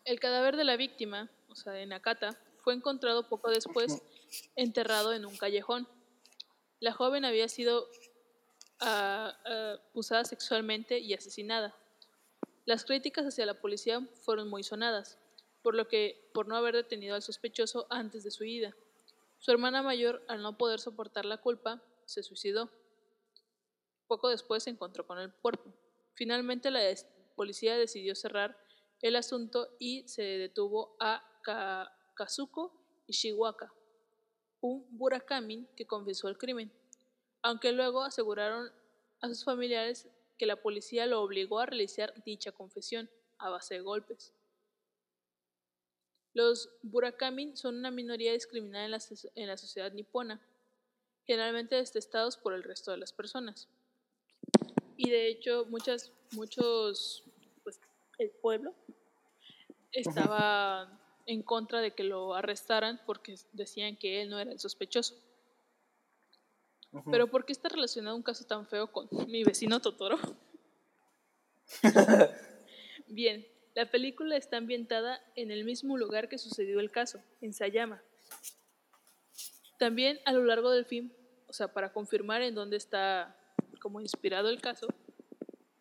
El 0.06 0.20
cadáver 0.20 0.56
de 0.56 0.66
la 0.66 0.78
víctima, 0.78 1.32
o 1.48 1.56
sea, 1.56 1.74
de 1.74 1.88
Nakata, 1.88 2.38
fue 2.58 2.76
encontrado 2.76 3.28
poco 3.28 3.50
después 3.50 4.04
enterrado 4.56 5.14
en 5.14 5.26
un 5.26 5.36
callejón. 5.36 5.88
La 6.80 6.94
joven 6.94 7.26
había 7.26 7.48
sido 7.48 7.88
abusada 8.80 10.24
sexualmente 10.26 11.00
y 11.00 11.14
asesinada. 11.14 11.76
Las 12.66 12.86
críticas 12.86 13.26
hacia 13.26 13.46
la 13.46 13.60
policía 13.60 14.02
fueron 14.22 14.48
muy 14.50 14.64
sonadas, 14.64 15.18
por 15.62 15.76
lo 15.76 15.88
que 15.88 16.30
por 16.34 16.48
no 16.48 16.56
haber 16.56 16.76
detenido 16.76 17.16
al 17.16 17.22
sospechoso 17.22 17.88
antes 17.90 18.24
de 18.24 18.32
su 18.32 18.44
ida. 18.44 18.76
Su 19.40 19.52
hermana 19.52 19.82
mayor, 19.82 20.24
al 20.28 20.42
no 20.42 20.58
poder 20.58 20.80
soportar 20.80 21.26
la 21.26 21.38
culpa, 21.38 21.82
se 22.06 22.24
suicidó. 22.24 22.70
Poco 24.08 24.30
después 24.30 24.64
se 24.64 24.70
encontró 24.70 25.06
con 25.06 25.20
el 25.20 25.34
cuerpo. 25.34 25.74
Finalmente 26.14 26.72
la 26.72 26.82
policía 27.36 27.78
decidió 27.78 28.16
cerrar 28.16 28.58
el 29.02 29.16
asunto 29.16 29.70
y 29.80 30.08
se 30.08 30.22
detuvo 30.24 30.96
a 31.00 31.24
Ka- 31.42 31.92
Kazuko 32.16 32.74
Ishiwaka, 33.08 33.74
un 34.62 34.86
burakamin 34.92 35.68
que 35.76 35.86
confesó 35.86 36.28
el 36.28 36.38
crimen, 36.38 36.72
aunque 37.42 37.72
luego 37.72 38.04
aseguraron 38.04 38.72
a 39.22 39.28
sus 39.28 39.44
familiares 39.44 40.08
que 40.38 40.46
la 40.46 40.56
policía 40.56 41.06
lo 41.06 41.22
obligó 41.22 41.60
a 41.60 41.66
realizar 41.66 42.14
dicha 42.24 42.52
confesión 42.52 43.10
a 43.38 43.50
base 43.50 43.76
de 43.76 43.82
golpes. 43.82 44.34
Los 46.34 46.70
burakamin 46.84 47.58
son 47.58 47.76
una 47.76 47.92
minoría 47.92 48.34
discriminada 48.34 48.86
en 48.86 48.92
la, 48.92 49.00
en 49.36 49.48
la 49.48 49.58
sociedad 49.58 49.92
nipona, 49.92 50.40
generalmente 51.26 51.76
detestados 51.76 52.38
por 52.38 52.54
el 52.54 52.64
resto 52.64 52.92
de 52.92 52.98
las 52.98 53.12
personas. 53.12 53.68
Y 54.96 55.10
de 55.10 55.28
hecho, 55.28 55.66
muchas, 55.70 56.12
muchos, 56.32 57.24
pues, 57.64 57.80
el 58.18 58.30
pueblo 58.32 58.74
estaba 59.92 60.99
en 61.30 61.44
contra 61.44 61.80
de 61.80 61.92
que 61.92 62.04
lo 62.04 62.34
arrestaran 62.34 63.00
porque 63.06 63.36
decían 63.54 63.96
que 63.96 64.22
él 64.24 64.32
no 64.32 64.40
era 64.40 64.52
el 64.52 64.60
sospechoso. 64.60 65.16
Pero 67.12 67.28
¿por 67.28 67.46
qué 67.46 67.52
está 67.54 67.70
relacionado 67.70 68.16
un 68.16 68.24
caso 68.24 68.46
tan 68.46 68.66
feo 68.66 68.92
con 68.92 69.08
mi 69.28 69.44
vecino 69.44 69.80
Totoro? 69.80 70.18
Bien, 73.08 73.46
la 73.76 73.92
película 73.92 74.36
está 74.38 74.58
ambientada 74.58 75.22
en 75.36 75.52
el 75.52 75.66
mismo 75.66 75.98
lugar 76.00 76.30
que 76.30 76.40
sucedió 76.40 76.80
el 76.80 76.90
caso, 76.90 77.22
en 77.42 77.54
Sayama. 77.54 78.02
También 79.78 80.20
a 80.26 80.34
lo 80.34 80.44
largo 80.44 80.72
del 80.72 80.86
film, 80.86 81.12
o 81.48 81.54
sea, 81.54 81.72
para 81.72 81.94
confirmar 81.94 82.42
en 82.42 82.56
dónde 82.56 82.78
está 82.78 83.38
como 83.84 84.02
inspirado 84.02 84.50
el 84.50 84.62
caso, 84.62 84.88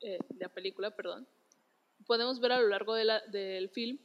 eh, 0.00 0.18
la 0.38 0.50
película, 0.50 0.94
perdón, 0.94 1.26
podemos 2.06 2.38
ver 2.38 2.52
a 2.52 2.60
lo 2.60 2.68
largo 2.68 2.92
de 2.94 3.04
la- 3.06 3.20
del 3.28 3.70
film 3.70 3.98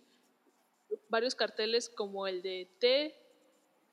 varios 1.14 1.36
carteles 1.36 1.90
como 1.90 2.26
el 2.26 2.42
de 2.42 2.68
T, 2.80 3.16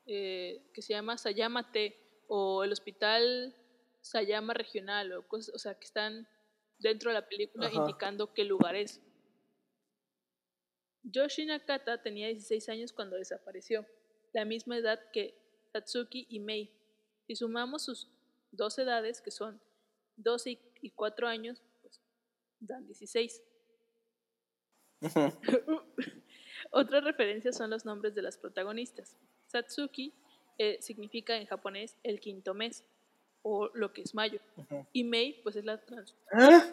eh, 0.07 0.63
que 0.73 0.81
se 0.81 0.93
llama 0.93 1.19
Sayama 1.19 1.71
T, 1.71 1.95
o 2.27 2.63
el 2.63 2.71
hospital 2.71 3.55
Sayama 4.01 4.55
Regional, 4.55 5.13
o, 5.13 5.27
cosas, 5.27 5.53
o 5.53 5.59
sea, 5.59 5.75
que 5.75 5.85
están 5.85 6.27
dentro 6.79 7.11
de 7.11 7.13
la 7.19 7.27
película 7.29 7.67
Ajá. 7.67 7.75
indicando 7.75 8.33
qué 8.33 8.43
lugar 8.43 8.75
es. 8.75 8.99
Yoshi 11.03 11.45
Nakata 11.45 12.01
tenía 12.01 12.27
16 12.27 12.69
años 12.69 12.91
cuando 12.91 13.17
desapareció, 13.17 13.85
la 14.33 14.43
misma 14.43 14.77
edad 14.77 14.99
que 15.13 15.35
Tatsuki 15.71 16.25
y 16.27 16.39
Mei. 16.39 16.71
Si 17.27 17.35
sumamos 17.35 17.85
sus 17.85 18.07
dos 18.51 18.79
edades, 18.79 19.21
que 19.21 19.29
son 19.29 19.61
12 20.17 20.51
y- 20.51 20.59
y 20.81 20.89
4 20.89 21.27
años, 21.27 21.61
pues 21.81 22.01
dan 22.59 22.87
16. 22.87 23.43
Otras 26.71 27.03
referencias 27.03 27.55
son 27.57 27.69
los 27.69 27.85
nombres 27.85 28.15
de 28.15 28.21
las 28.21 28.37
protagonistas. 28.37 29.15
Satsuki 29.47 30.13
eh, 30.57 30.77
significa 30.81 31.35
en 31.37 31.45
japonés 31.45 31.97
el 32.03 32.19
quinto 32.19 32.53
mes, 32.53 32.83
o 33.43 33.69
lo 33.73 33.91
que 33.91 34.01
es 34.03 34.13
mayo. 34.15 34.39
Y 34.93 35.03
Mei, 35.03 35.41
pues 35.43 35.55
es 35.55 35.65
la 35.65 35.77
trans- 35.79 36.15
¿Ah? 36.31 36.63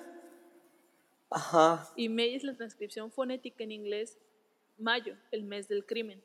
Ajá. 1.30 1.92
y 1.96 2.08
Mei 2.08 2.34
es 2.34 2.44
la 2.44 2.54
transcripción 2.54 3.10
fonética 3.10 3.64
en 3.64 3.72
inglés 3.72 4.16
mayo, 4.78 5.16
el 5.30 5.42
mes 5.44 5.66
del 5.68 5.84
crimen. 5.84 6.22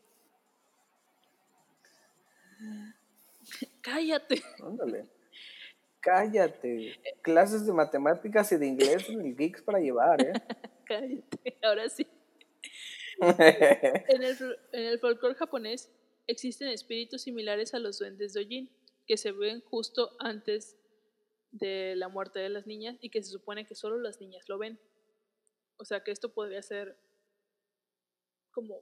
Cállate. 3.82 4.42
Ándale. 4.64 5.06
Cállate. 6.00 7.00
Clases 7.22 7.66
de 7.66 7.74
matemáticas 7.74 8.52
y 8.52 8.58
de 8.58 8.68
inglés 8.68 9.10
en 9.10 9.22
el 9.22 9.36
Geeks 9.36 9.62
para 9.62 9.80
llevar, 9.80 10.22
¿eh? 10.22 10.34
Cállate. 10.86 11.58
Ahora 11.62 11.90
sí. 11.90 12.06
En 14.10 14.24
el, 14.24 14.38
en 14.72 14.86
el 14.86 15.00
folclore 15.00 15.36
japonés 15.36 15.92
existen 16.28 16.70
espíritus 16.70 17.24
similares 17.24 17.74
a 17.74 17.80
los 17.80 18.00
duendes 18.00 18.34
dojin, 18.34 18.70
que 19.06 19.18
se 19.18 19.32
ven 19.32 19.62
justo 19.62 20.16
antes 20.20 20.78
de 21.52 21.96
la 21.96 22.08
muerte 22.08 22.40
de 22.40 22.50
las 22.50 22.66
niñas 22.66 22.98
y 23.02 23.10
que 23.10 23.22
se 23.22 23.30
supone 23.30 23.68
que 23.68 23.76
solo 23.76 24.00
las 24.00 24.20
niñas 24.20 24.48
lo 24.50 24.58
ven. 24.58 24.80
O 25.78 25.86
sea 25.86 26.04
que 26.04 26.12
esto 26.12 26.34
podría 26.34 26.62
ser 26.62 26.98
como 28.52 28.82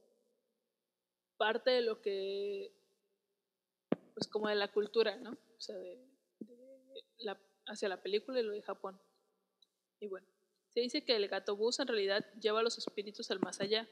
parte 1.38 1.72
de 1.72 1.82
lo 1.82 2.02
que 2.02 2.72
como 4.30 4.48
de 4.48 4.56
la 4.56 4.72
cultura, 4.72 5.16
¿no? 5.18 5.32
O 5.32 5.60
sea, 5.60 5.76
de, 5.76 5.98
de 6.40 7.04
la, 7.20 7.40
hacia 7.66 7.90
la 7.90 8.02
película 8.02 8.40
y 8.40 8.44
lo 8.44 8.52
de 8.52 8.62
Japón. 8.62 9.00
Y 10.00 10.08
bueno, 10.08 10.28
se 10.70 10.80
dice 10.80 11.04
que 11.04 11.16
el 11.16 11.28
gato 11.28 11.56
bus 11.56 11.80
en 11.80 11.88
realidad 11.88 12.26
lleva 12.40 12.60
a 12.60 12.64
los 12.64 12.78
espíritus 12.78 13.32
al 13.32 13.40
más 13.40 13.60
allá. 13.60 13.88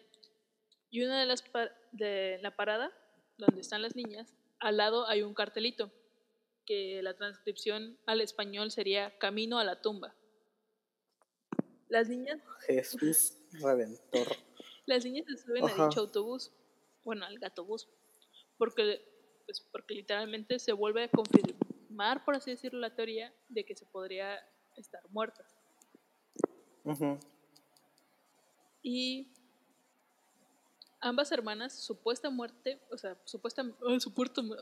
Y 0.92 1.04
una 1.04 1.20
de 1.20 1.26
las 1.26 1.42
par- 1.42 1.76
de 1.92 2.40
la 2.42 2.56
parada, 2.56 2.92
donde 3.38 3.62
están 3.62 3.82
las 3.82 3.96
niñas, 3.96 4.34
al 4.60 4.78
lado 4.78 5.08
hay 5.08 5.22
un 5.22 5.34
cartelito, 5.34 5.92
que 6.66 7.02
la 7.02 7.16
transcripción 7.16 7.98
al 8.06 8.22
español 8.22 8.72
sería 8.72 9.18
Camino 9.18 9.60
a 9.60 9.64
la 9.64 9.82
tumba. 9.82 10.16
Las 11.88 12.10
niñas, 12.10 12.40
Jesús 12.68 13.38
Redentor. 13.54 14.28
las 14.86 15.04
niñas 15.06 15.26
se 15.28 15.38
suben 15.38 15.64
a 15.64 15.68
Ajá. 15.68 15.88
dicho 15.88 16.02
autobús, 16.02 16.52
bueno, 17.04 17.26
al 17.26 17.40
gato 17.40 17.64
bus, 17.66 17.88
porque, 18.58 19.02
pues, 19.46 19.62
porque 19.72 19.96
literalmente 19.96 20.60
se 20.60 20.74
vuelve 20.74 21.04
a 21.04 21.10
confirmar, 21.10 22.24
por 22.26 22.36
así 22.36 22.52
decirlo, 22.52 22.80
la 22.80 22.94
teoría 22.96 23.34
de 23.48 23.66
que 23.66 23.76
se 23.76 23.86
podría 23.88 24.40
estar 24.78 25.02
muerta. 25.10 25.44
Ujú. 26.84 27.18
Y 28.84 29.34
ambas 31.02 31.32
hermanas, 31.32 31.74
supuesta 31.74 32.30
muerte, 32.30 32.80
o 32.92 32.98
sea, 32.98 33.18
supuesta, 33.26 33.64
mu- 33.64 33.76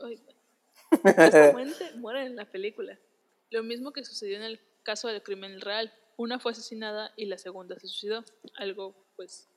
ay, 0.04 0.16
supuestamente 0.92 1.92
mueren 1.96 2.26
en 2.28 2.36
la 2.36 2.44
película. 2.50 2.98
Lo 3.50 3.62
mismo 3.62 3.92
que 3.92 4.04
sucedió 4.04 4.36
en 4.36 4.42
el 4.44 4.60
caso 4.82 5.08
del 5.08 5.22
crimen 5.22 5.60
real. 5.60 5.92
Una 6.16 6.38
fue 6.40 6.52
asesinada 6.52 7.12
y 7.16 7.26
la 7.26 7.38
segunda 7.38 7.78
se 7.78 7.86
suicidó. 7.86 8.24
Algo, 8.56 8.94
pues, 9.16 9.48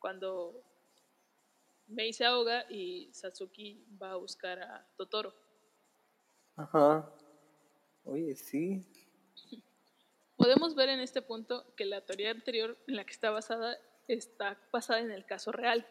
cuando 0.00 0.62
Mei 1.86 2.12
se 2.12 2.24
ahoga 2.24 2.64
y 2.70 3.10
Satsuki 3.12 3.84
va 4.00 4.12
a 4.12 4.16
buscar 4.16 4.60
a 4.60 4.86
Totoro. 4.96 5.34
Ajá. 6.56 7.08
Oye, 8.04 8.34
sí. 8.36 8.84
Podemos 10.36 10.74
ver 10.74 10.88
en 10.88 11.00
este 11.00 11.22
punto 11.22 11.74
que 11.76 11.84
la 11.84 12.00
teoría 12.04 12.30
anterior 12.30 12.76
en 12.86 12.96
la 12.96 13.04
que 13.04 13.12
está 13.12 13.30
basada 13.30 13.76
está 14.08 14.58
basada 14.72 15.00
en 15.00 15.10
el 15.12 15.24
caso 15.26 15.52
real 15.52 15.86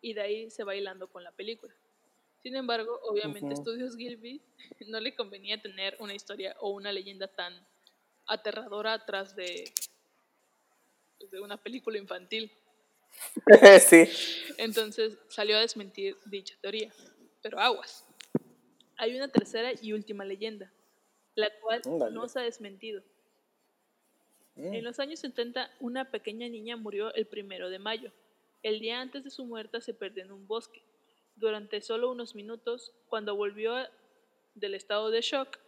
y 0.00 0.14
de 0.14 0.20
ahí 0.20 0.50
se 0.50 0.64
va 0.64 0.74
hilando 0.74 1.08
con 1.08 1.24
la 1.24 1.32
película. 1.32 1.74
Sin 2.42 2.54
embargo, 2.54 3.00
obviamente 3.02 3.54
Ujú. 3.54 3.62
Studios 3.62 3.96
Gilby 3.96 4.40
no 4.88 5.00
le 5.00 5.14
convenía 5.14 5.60
tener 5.60 5.96
una 5.98 6.14
historia 6.14 6.56
o 6.60 6.70
una 6.70 6.92
leyenda 6.92 7.28
tan 7.28 7.54
aterradora 8.26 8.92
atrás 8.92 9.34
de, 9.34 9.64
de 11.30 11.40
una 11.40 11.56
película 11.56 11.98
infantil. 11.98 12.52
sí. 13.80 14.04
Entonces 14.58 15.18
salió 15.28 15.56
a 15.56 15.60
desmentir 15.60 16.16
dicha 16.26 16.54
teoría. 16.60 16.92
Pero 17.42 17.58
aguas. 17.60 18.04
Hay 18.96 19.16
una 19.16 19.28
tercera 19.28 19.72
y 19.80 19.92
última 19.92 20.24
leyenda, 20.24 20.72
la 21.34 21.50
cual 21.60 21.82
no 22.12 22.28
se 22.28 22.40
ha 22.40 22.42
desmentido. 22.42 23.02
Mm. 24.54 24.74
En 24.74 24.84
los 24.84 24.98
años 24.98 25.20
70, 25.20 25.70
una 25.80 26.10
pequeña 26.10 26.48
niña 26.48 26.76
murió 26.76 27.12
el 27.14 27.26
primero 27.26 27.68
de 27.68 27.78
mayo. 27.78 28.10
El 28.62 28.80
día 28.80 29.00
antes 29.00 29.24
de 29.24 29.30
su 29.30 29.44
muerte 29.44 29.80
se 29.80 29.94
perdió 29.94 30.24
en 30.24 30.32
un 30.32 30.46
bosque. 30.46 30.82
Durante 31.36 31.80
solo 31.80 32.10
unos 32.10 32.34
minutos, 32.34 32.92
cuando 33.08 33.36
volvió 33.36 33.74
del 34.54 34.74
estado 34.74 35.10
de 35.10 35.20
shock, 35.20 35.58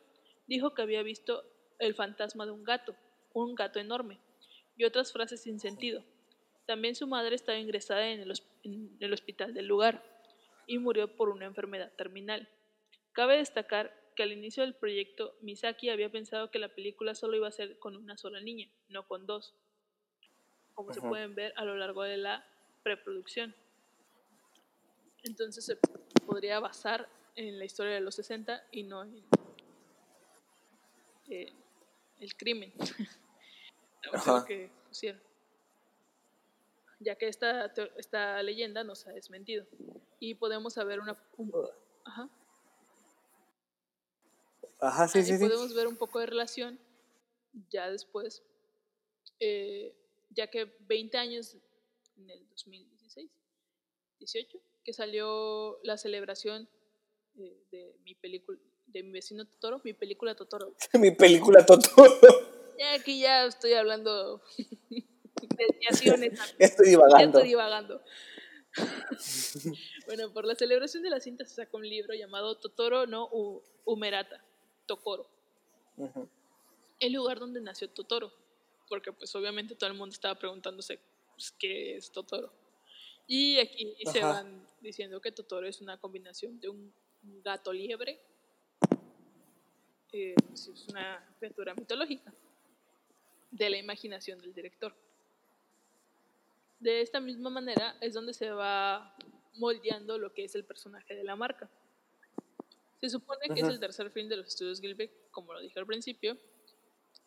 dijo 0.47 0.75
que 0.75 0.83
había 0.83 1.02
visto 1.02 1.45
el 1.78 1.95
fantasma 1.95 2.47
de 2.47 2.52
un 2.52 2.65
gato, 2.65 2.97
un 3.34 3.54
gato 3.54 3.78
enorme, 3.78 4.19
y 4.76 4.84
otras 4.84 5.13
frases 5.13 5.43
sin 5.43 5.60
sentido. 5.60 6.02
También 6.67 6.95
su 6.95 7.06
madre 7.06 7.34
estaba 7.34 7.58
ingresada 7.58 8.08
en 8.08 8.21
el, 8.21 8.30
hos- 8.30 8.47
en 8.63 8.97
el 9.00 9.13
hospital 9.13 9.54
del 9.54 9.67
lugar 9.67 10.02
y 10.67 10.78
murió 10.78 11.15
por 11.17 11.28
una 11.28 11.45
enfermedad 11.47 11.93
terminal. 11.97 12.49
Cabe 13.13 13.36
destacar 13.36 13.95
que 14.17 14.23
al 14.23 14.32
inicio 14.32 14.63
del 14.65 14.75
proyecto, 14.75 15.34
Misaki 15.41 15.91
había 15.91 16.10
pensado 16.10 16.50
que 16.50 16.58
la 16.58 16.69
película 16.75 17.15
solo 17.15 17.36
iba 17.36 17.47
a 17.49 17.52
ser 17.52 17.78
con 17.78 17.97
una 17.97 18.17
sola 18.17 18.41
niña, 18.41 18.69
no 18.89 19.06
con 19.06 19.26
dos, 19.26 19.54
como 20.75 20.93
se 20.93 21.00
pueden 21.00 21.34
ver 21.34 21.52
a 21.56 21.65
lo 21.65 21.76
largo 21.76 22.02
de 22.02 22.17
la 22.17 22.45
preproducción. 22.97 23.55
Entonces 25.25 25.65
se 25.65 25.77
podría 26.27 26.59
basar 26.61 27.09
en 27.37 27.59
la 27.59 27.65
historia 27.65 27.95
de 27.95 28.01
los 28.01 28.15
60 28.15 28.65
y 28.73 28.83
no 28.85 29.03
en 29.03 29.23
eh, 31.29 31.53
el 32.21 32.35
crimen 32.37 32.73
que 34.47 34.71
pusieron. 34.89 35.21
Ya 37.01 37.15
que 37.15 37.29
esta, 37.29 37.67
esta 37.97 38.43
leyenda 38.43 38.83
nos 38.85 39.07
ha 39.07 39.13
desmentido. 39.13 39.67
Y 40.19 40.35
podemos 40.35 40.75
saber 40.75 40.99
una... 41.01 41.17
un- 41.37 41.53
ajá. 42.05 42.29
Ajá, 44.81 45.09
sí, 45.09 45.19
Ahí 45.19 45.25
sí, 45.25 45.37
sí. 45.37 45.45
podemos 45.45 45.75
ver 45.75 45.87
un 45.89 45.97
poco 45.97 46.21
de 46.21 46.27
relación 46.27 46.79
ya 47.71 47.91
después, 47.91 48.43
eh, 49.41 49.93
ya 50.31 50.47
que 50.49 50.73
20 50.81 51.19
años 51.19 51.57
en 52.19 52.31
el 52.31 52.47
2016, 52.49 53.31
18, 54.19 54.59
que 54.85 54.93
salió 54.93 55.78
la 55.85 55.97
celebración 55.97 56.69
eh, 57.39 57.57
de 57.71 57.97
mi 58.04 58.15
película, 58.15 58.59
de 58.87 59.02
mi 59.02 59.13
vecino 59.13 59.47
Totoro, 59.47 59.81
mi 59.85 59.93
película 59.93 60.35
Totoro. 60.35 60.75
Mi 60.95 61.11
película 61.13 61.65
Totoro. 61.65 62.19
Ya 62.78 62.95
aquí 62.95 63.21
ya 63.21 63.45
estoy 63.47 63.73
hablando 63.75 64.41
desviaciones, 65.57 66.39
estoy 66.59 66.87
ya 66.87 66.91
divagando. 66.91 67.39
estoy 67.39 67.49
divagando. 67.49 68.02
bueno, 70.07 70.33
por 70.33 70.45
la 70.45 70.54
celebración 70.54 71.02
de 71.02 71.11
la 71.11 71.21
cinta 71.21 71.45
se 71.45 71.54
sacó 71.54 71.78
un 71.78 71.89
libro 71.89 72.15
llamado 72.15 72.57
Totoro 72.59 73.07
no 73.07 73.28
U- 73.33 73.63
Umerata, 73.85 74.45
Tokoro. 74.87 75.28
El 77.00 77.13
lugar 77.13 77.39
donde 77.39 77.61
nació 77.61 77.89
Totoro, 77.91 78.33
porque 78.89 79.13
pues 79.13 79.35
obviamente 79.35 79.75
todo 79.75 79.91
el 79.91 79.97
mundo 79.97 80.13
estaba 80.13 80.37
preguntándose 80.39 80.99
pues, 81.39 81.53
qué 81.53 81.97
es 81.97 82.11
Totoro. 82.11 82.53
Y 83.29 83.61
aquí 83.61 83.95
se 84.05 84.19
Ajá. 84.19 84.33
van 84.33 84.67
diciendo 84.81 85.21
que 85.21 85.31
Totoro 85.31 85.69
es 85.69 85.81
una 85.81 85.99
combinación 85.99 86.59
de 86.59 86.69
un 86.69 86.93
gato 87.45 87.73
liebre, 87.73 88.21
eh, 90.13 90.35
pues, 90.49 90.67
es 90.67 90.89
una 90.89 91.25
criatura 91.39 91.75
mitológica 91.75 92.35
de 93.53 93.71
la 93.71 93.77
imaginación 93.77 94.41
del 94.41 94.53
director. 94.53 94.93
De 96.81 97.01
esta 97.01 97.21
misma 97.21 97.51
manera 97.51 97.97
es 98.01 98.15
donde 98.15 98.35
se 98.35 98.51
va 98.51 99.15
moldeando 99.55 100.19
lo 100.19 100.33
que 100.33 100.45
es 100.45 100.57
el 100.57 100.65
personaje 100.65 101.15
de 101.15 101.23
la 101.23 101.37
marca. 101.37 101.71
Se 103.01 103.09
supone 103.09 103.47
que 103.47 103.61
es 103.61 103.63
Ujú. 103.63 103.75
el 103.75 103.81
tercer 103.81 104.11
film 104.11 104.29
de 104.29 104.39
los 104.39 104.49
estudios 104.49 104.81
Gilbert, 104.81 105.13
como 105.31 105.53
lo 105.53 105.61
dije 105.61 105.79
al 105.79 105.87
principio. 105.87 106.37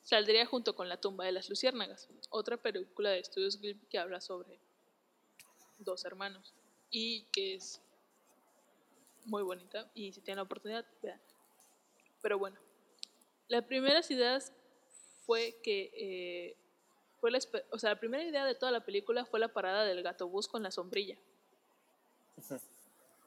Saldría 0.03 0.45
junto 0.45 0.75
con 0.75 0.89
La 0.89 0.97
tumba 0.97 1.25
de 1.25 1.31
las 1.31 1.49
luciérnagas, 1.49 2.09
otra 2.29 2.57
película 2.57 3.11
de 3.11 3.19
estudios 3.19 3.59
Gilbert 3.59 3.87
que 3.87 3.99
habla 3.99 4.19
sobre 4.19 4.59
dos 5.77 6.05
hermanos 6.05 6.53
y 6.89 7.23
que 7.31 7.55
es 7.55 7.81
muy 9.25 9.43
bonita 9.43 9.89
y 9.93 10.11
si 10.11 10.21
tienen 10.21 10.37
la 10.37 10.43
oportunidad, 10.43 10.85
vean. 11.01 11.21
Pero 12.21 12.37
bueno, 12.37 12.57
las 13.47 13.63
primeras 13.65 14.09
ideas 14.11 14.53
fue 15.25 15.59
que 15.63 15.91
eh, 15.95 16.57
fue 17.19 17.31
la, 17.31 17.39
o 17.69 17.77
sea, 17.77 17.91
la 17.91 17.99
primera 17.99 18.23
idea 18.23 18.45
de 18.45 18.55
toda 18.55 18.71
la 18.71 18.83
película 18.83 19.25
fue 19.25 19.39
la 19.39 19.49
parada 19.49 19.85
del 19.85 20.01
gato 20.01 20.27
bus 20.27 20.47
con 20.47 20.63
la 20.63 20.71
sombrilla. 20.71 21.17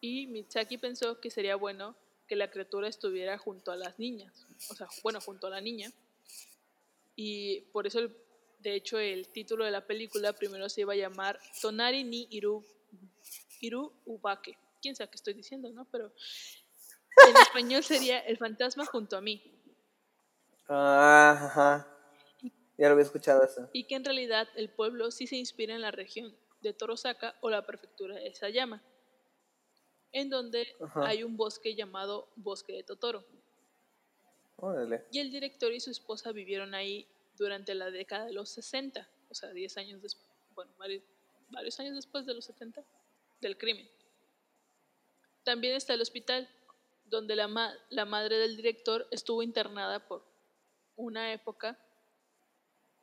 Y 0.00 0.26
Mitsaki 0.26 0.78
pensó 0.78 1.20
que 1.20 1.30
sería 1.30 1.56
bueno 1.56 1.96
que 2.26 2.36
la 2.36 2.50
criatura 2.50 2.88
estuviera 2.88 3.38
junto 3.38 3.70
a 3.70 3.76
las 3.76 3.98
niñas, 3.98 4.46
o 4.70 4.74
sea, 4.74 4.88
bueno, 5.02 5.20
junto 5.20 5.46
a 5.46 5.50
la 5.50 5.60
niña. 5.60 5.92
Y 7.16 7.60
por 7.72 7.86
eso, 7.86 7.98
el- 8.00 8.16
de 8.58 8.74
hecho, 8.74 8.98
el 8.98 9.28
título 9.28 9.64
de 9.64 9.70
la 9.70 9.86
película 9.86 10.32
primero 10.32 10.68
se 10.68 10.80
iba 10.82 10.92
a 10.94 10.96
llamar 10.96 11.38
Tonari 11.60 12.02
ni 12.04 12.26
Iru, 12.30 12.64
Iru 13.60 13.92
Ubake. 14.06 14.56
Quién 14.80 14.96
sabe 14.96 15.10
qué 15.10 15.16
estoy 15.16 15.34
diciendo, 15.34 15.70
¿no? 15.70 15.86
Pero 15.90 16.12
en 17.28 17.36
español 17.36 17.82
sería 17.84 18.18
El 18.20 18.36
fantasma 18.38 18.84
junto 18.86 19.16
a 19.16 19.20
mí. 19.20 19.42
Ah, 20.68 21.38
ajá. 21.46 21.90
Ya 22.76 22.88
lo 22.88 22.92
había 22.94 23.04
escuchado 23.04 23.44
eso. 23.44 23.68
y 23.72 23.84
que 23.86 23.94
en 23.94 24.04
realidad 24.04 24.48
el 24.56 24.68
pueblo 24.70 25.10
sí 25.10 25.26
se 25.26 25.36
inspira 25.36 25.74
en 25.74 25.80
la 25.82 25.90
región 25.92 26.36
de 26.60 26.72
Torosaka 26.72 27.36
o 27.42 27.50
la 27.50 27.64
prefectura 27.66 28.16
de 28.16 28.34
Sayama, 28.34 28.82
en 30.12 30.28
donde 30.30 30.66
Ajá. 30.80 31.06
hay 31.06 31.22
un 31.22 31.36
bosque 31.36 31.74
llamado 31.76 32.32
Bosque 32.36 32.72
de 32.72 32.82
Totoro. 32.82 33.24
Y 35.10 35.18
el 35.18 35.30
director 35.30 35.72
y 35.72 35.80
su 35.80 35.90
esposa 35.90 36.32
vivieron 36.32 36.74
ahí 36.74 37.06
durante 37.36 37.74
la 37.74 37.90
década 37.90 38.26
de 38.26 38.32
los 38.32 38.48
60, 38.50 39.08
o 39.28 39.34
sea, 39.34 39.50
10 39.50 39.76
años 39.78 40.02
después, 40.02 40.30
bueno, 40.54 40.72
varios, 41.50 41.80
años 41.80 41.96
después 41.96 42.24
de 42.26 42.34
los 42.34 42.44
70 42.44 42.84
del 43.40 43.58
crimen. 43.58 43.88
También 45.42 45.74
está 45.74 45.94
el 45.94 46.00
hospital, 46.00 46.48
donde 47.04 47.36
la 47.36 48.04
madre 48.06 48.36
del 48.38 48.56
director 48.56 49.06
estuvo 49.10 49.42
internada 49.42 50.06
por 50.06 50.24
una 50.96 51.32
época 51.32 51.78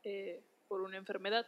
eh, 0.03 0.43
por 0.67 0.81
una 0.81 0.97
enfermedad. 0.97 1.45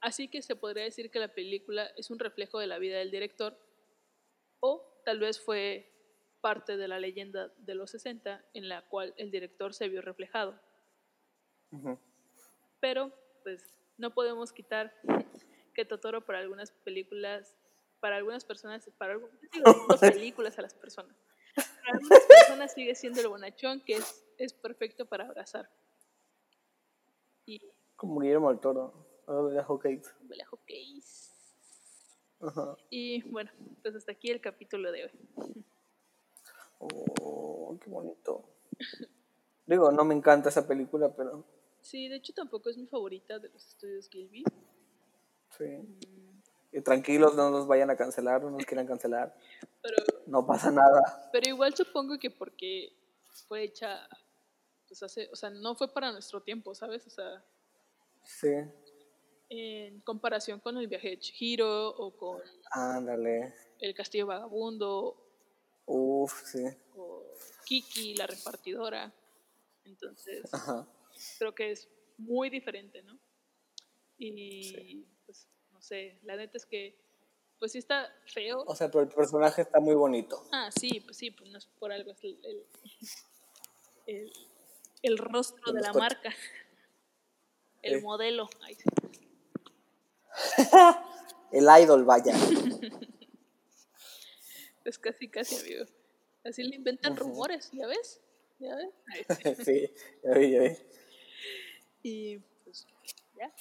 Así 0.00 0.28
que 0.28 0.42
se 0.42 0.54
podría 0.54 0.84
decir 0.84 1.10
que 1.10 1.18
la 1.18 1.34
película 1.34 1.86
es 1.96 2.10
un 2.10 2.18
reflejo 2.18 2.58
de 2.58 2.66
la 2.66 2.78
vida 2.78 2.98
del 2.98 3.10
director 3.10 3.58
o 4.60 5.02
tal 5.04 5.18
vez 5.18 5.40
fue 5.40 5.89
parte 6.40 6.76
de 6.76 6.88
la 6.88 6.98
leyenda 6.98 7.48
de 7.58 7.74
los 7.74 7.90
60 7.90 8.44
en 8.54 8.68
la 8.68 8.82
cual 8.88 9.14
el 9.16 9.30
director 9.30 9.74
se 9.74 9.88
vio 9.88 10.00
reflejado. 10.02 10.58
Ujú. 11.72 11.98
Pero, 12.80 13.12
pues, 13.42 13.74
no 13.98 14.12
podemos 14.14 14.52
quitar 14.52 14.94
que 15.74 15.84
Totoro 15.84 16.24
para 16.24 16.38
algunas 16.38 16.72
películas, 16.72 17.54
para 18.00 18.16
algunas 18.16 18.44
personas, 18.44 18.88
para 18.98 19.14
algu- 19.16 19.30
yo 19.42 19.48
digo, 19.52 19.64
digo 19.88 20.00
películas 20.00 20.58
a 20.58 20.62
las 20.62 20.74
personas. 20.74 21.16
Para 21.54 21.98
algunas 21.98 22.26
personas 22.26 22.72
sigue 22.72 22.94
siendo 22.94 23.20
el 23.20 23.28
bonachón 23.28 23.80
que 23.82 23.94
es, 23.96 24.24
es 24.38 24.52
perfecto 24.52 25.04
para 25.06 25.26
abrazar. 25.26 25.68
Y 27.46 27.60
Como 27.96 28.20
Guillermo 28.20 28.48
del 28.50 28.60
Toro. 28.60 29.22
o 29.26 29.48
de 29.48 29.56
la 29.56 29.64
Hawkeye. 29.64 30.00
huele 30.28 30.42
a 30.42 30.46
hotcakes. 30.46 31.30
Ajá. 32.40 32.76
Y 32.88 33.22
bueno, 33.30 33.50
pues 33.82 33.94
hasta 33.96 34.12
aquí 34.12 34.30
el 34.30 34.40
capítulo 34.40 34.90
de 34.92 35.04
hoy. 35.04 35.64
Oh, 36.80 37.76
qué 37.82 37.90
bonito. 37.90 38.44
Digo, 39.66 39.92
no 39.92 40.04
me 40.04 40.14
encanta 40.14 40.48
esa 40.48 40.66
película, 40.66 41.14
pero 41.14 41.44
Sí, 41.82 42.08
de 42.08 42.16
hecho 42.16 42.32
tampoco 42.34 42.68
es 42.70 42.76
mi 42.76 42.86
favorita 42.86 43.38
de 43.38 43.48
los 43.50 43.66
estudios 43.66 44.08
Gilby. 44.08 44.44
sí. 45.56 45.78
Y 46.72 46.80
tranquilos, 46.82 47.34
no 47.34 47.50
nos 47.50 47.66
vayan 47.66 47.90
a 47.90 47.96
cancelar, 47.96 48.42
no 48.42 48.50
nos 48.50 48.64
quieran 48.64 48.86
cancelar. 48.86 49.34
Pero, 49.82 49.96
No 50.26 50.46
pasa 50.46 50.70
nada. 50.70 51.28
pero 51.32 51.48
igual 51.50 51.74
supongo 51.74 52.16
que 52.18 52.30
porque 52.30 52.92
fue 53.48 53.64
hecha, 53.64 54.06
pues 54.86 55.02
hace, 55.02 55.28
o 55.32 55.36
sea, 55.36 55.50
no 55.50 55.74
fue 55.74 55.92
para 55.92 56.12
nuestro 56.12 56.42
tiempo, 56.42 56.74
¿sabes? 56.74 57.06
O 57.06 57.10
sea, 57.10 57.42
Sí. 58.22 58.52
en 59.48 60.00
comparación 60.02 60.60
con 60.60 60.76
el 60.76 60.86
viaje 60.86 61.08
de 61.10 61.18
Chihiro 61.18 61.88
o 61.96 62.16
con 62.16 62.40
Ándale. 62.72 63.52
el 63.80 63.94
castillo 63.94 64.26
vagabundo 64.26 65.16
Uf, 65.92 66.44
sí. 66.46 66.64
o 66.96 67.24
Kiki, 67.64 68.14
la 68.14 68.26
repartidora. 68.28 69.12
Entonces, 69.84 70.42
Ajá. 70.54 70.86
creo 71.38 71.52
que 71.54 71.72
es 71.72 71.88
muy 72.18 72.48
diferente, 72.48 73.02
¿no? 73.02 73.18
Y 74.16 75.04
pues, 75.26 75.48
no 75.72 75.80
sé, 75.82 76.20
la 76.22 76.36
neta 76.36 76.58
es 76.58 76.66
que, 76.66 76.96
pues 77.58 77.72
sí 77.72 77.78
está 77.78 78.08
feo. 78.26 78.62
O 78.68 78.76
sea, 78.76 78.88
pero 78.88 79.02
el 79.02 79.08
personaje 79.08 79.62
está 79.62 79.80
muy 79.80 79.94
bonito. 79.96 80.46
Ah, 80.52 80.70
sí, 80.70 81.00
pues 81.00 81.16
sí, 81.16 81.30
pues 81.32 81.50
no 81.50 81.58
es 81.58 81.66
por 81.66 81.90
algo, 81.90 82.12
es 82.12 82.22
el, 82.22 82.38
el, 82.44 82.66
el- 84.06 84.32
el 85.02 85.18
rostro 85.18 85.72
de 85.72 85.80
la 85.80 85.92
marca, 85.94 86.32
el 87.82 87.96
Sí. 87.98 88.04
modelo. 88.04 88.48
Ay, 88.62 88.74
sí. 88.76 88.84
El 91.52 91.66
idol, 91.82 92.04
vaya. 92.04 92.32
Es 94.84 94.98
casi, 94.98 95.28
casi, 95.28 95.56
amigo. 95.56 95.84
Así 96.44 96.62
le 96.62 96.76
inventan 96.76 97.16
rumores, 97.16 97.70
¿ya 97.72 97.86
ves? 97.86 98.20
¿Ya 98.58 98.74
ves? 98.76 98.88
Sí. 99.64 99.90
ya 100.24 100.30
vi, 100.32 100.50
ya 100.50 100.60
vi. 100.60 100.76
Y 102.02 102.38
pues, 102.64 102.86
ya. 103.36 103.52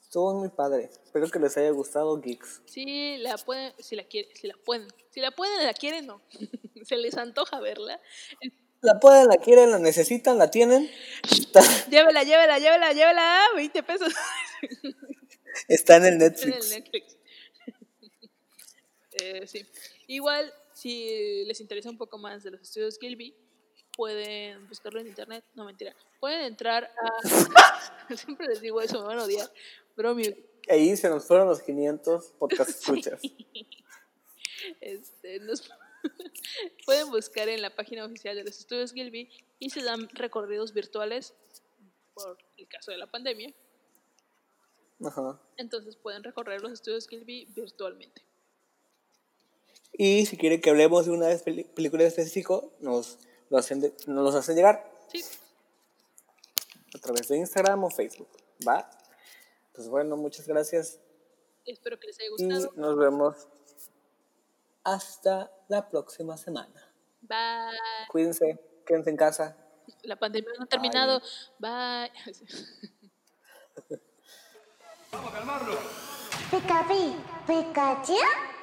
Estuvo 0.00 0.34
muy 0.34 0.48
padre. 0.48 0.90
Espero 1.04 1.28
que 1.28 1.38
les 1.38 1.56
haya 1.56 1.70
gustado, 1.70 2.20
geeks. 2.20 2.62
Sí, 2.66 3.16
la 3.18 3.36
pueden, 3.36 3.72
si 3.78 3.96
la 3.96 4.04
quieren, 4.04 4.30
si 4.34 4.46
la 4.46 4.54
pueden, 4.64 4.88
si 5.10 5.20
la 5.20 5.30
pueden, 5.32 5.66
la 5.66 5.74
quieren, 5.74 6.06
no. 6.06 6.22
Se 6.84 6.96
les 6.96 7.16
antoja 7.16 7.58
verla. 7.60 8.00
La 8.80 9.00
pueden, 9.00 9.26
la 9.26 9.36
quieren, 9.38 9.72
la 9.72 9.78
necesitan, 9.80 10.38
la 10.38 10.50
tienen. 10.50 10.88
Está, 11.24 11.60
Llévela, 11.90 12.22
llévela, 12.22 12.58
llévela, 12.58 12.92
llévela, 12.92 13.44
20 13.56 13.82
pesos 13.82 14.12
está 15.68 15.96
en 15.96 16.04
el 16.04 16.14
en 16.14 16.22
el 16.22 16.70
Netflix. 16.70 17.16
Eh, 19.20 19.46
sí. 19.46 19.66
Igual, 20.06 20.52
si 20.72 21.44
les 21.46 21.60
interesa 21.60 21.88
un 21.90 21.98
poco 21.98 22.18
más 22.18 22.42
de 22.42 22.50
los 22.50 22.60
estudios 22.60 22.98
Gilby, 22.98 23.34
pueden 23.96 24.68
buscarlo 24.68 25.00
en 25.00 25.06
internet. 25.06 25.44
No, 25.54 25.64
mentira. 25.64 25.94
Pueden 26.20 26.40
entrar 26.42 26.84
a. 26.84 28.14
Siempre 28.16 28.46
les 28.48 28.60
digo 28.60 28.80
eso, 28.80 29.00
me 29.00 29.06
van 29.08 29.18
a 29.18 29.24
odiar. 29.24 29.50
Ahí 30.68 30.96
se 30.96 31.08
nos 31.08 31.24
fueron 31.26 31.48
los 31.48 31.62
500 31.62 32.24
podcast 32.38 32.70
escuchas. 32.80 33.22
Este, 34.80 35.40
nos- 35.40 35.70
pueden 36.86 37.10
buscar 37.10 37.48
en 37.48 37.62
la 37.62 37.74
página 37.74 38.04
oficial 38.04 38.36
de 38.36 38.44
los 38.44 38.58
estudios 38.58 38.92
Gilby 38.92 39.30
y 39.58 39.70
se 39.70 39.82
dan 39.82 40.08
recorridos 40.10 40.72
virtuales 40.72 41.34
por 42.14 42.36
el 42.56 42.68
caso 42.68 42.90
de 42.90 42.98
la 42.98 43.06
pandemia. 43.06 43.54
Ajá. 45.04 45.40
Entonces 45.56 45.96
pueden 45.96 46.22
recorrer 46.24 46.60
los 46.62 46.72
estudios 46.72 47.06
Gilby 47.08 47.46
virtualmente. 47.54 48.22
Y 49.92 50.26
si 50.26 50.36
quieren 50.36 50.60
que 50.60 50.70
hablemos 50.70 51.06
de 51.06 51.12
una 51.12 51.28
película 51.74 52.02
en 52.02 52.08
específico, 52.08 52.72
nos 52.80 53.18
lo 53.48 53.58
hacen, 53.58 53.80
de- 53.80 53.94
nos 54.06 54.24
los 54.24 54.34
hacen 54.34 54.56
llegar 54.56 54.90
Sí, 55.10 55.24
a 56.94 56.98
través 56.98 57.28
de 57.28 57.36
Instagram 57.38 57.84
o 57.84 57.90
Facebook. 57.90 58.28
¿Va? 58.66 58.90
Pues 59.72 59.88
bueno, 59.88 60.16
muchas 60.16 60.46
gracias 60.46 60.98
espero 61.64 61.98
que 61.98 62.06
les 62.08 62.18
haya 62.20 62.28
y 62.28 62.30
gustado. 62.30 62.72
nos 62.76 62.96
vemos 62.96 63.48
hasta 64.84 65.50
la 65.68 65.88
próxima 65.88 66.36
semana. 66.36 66.92
Bye. 67.22 67.76
Cuídense, 68.08 68.58
quédense 68.86 69.10
en 69.10 69.16
casa. 69.16 69.56
La 70.02 70.16
pandemia 70.16 70.50
no 70.58 70.64
ha 70.64 70.66
terminado. 70.66 71.20
Bye. 71.58 72.10
Pika 76.50 76.86
pi, 76.88 77.16
Pikachu, 77.46 78.14
Pika 78.14 78.14
Pika 78.14 78.14
Pikachu, 78.14 78.14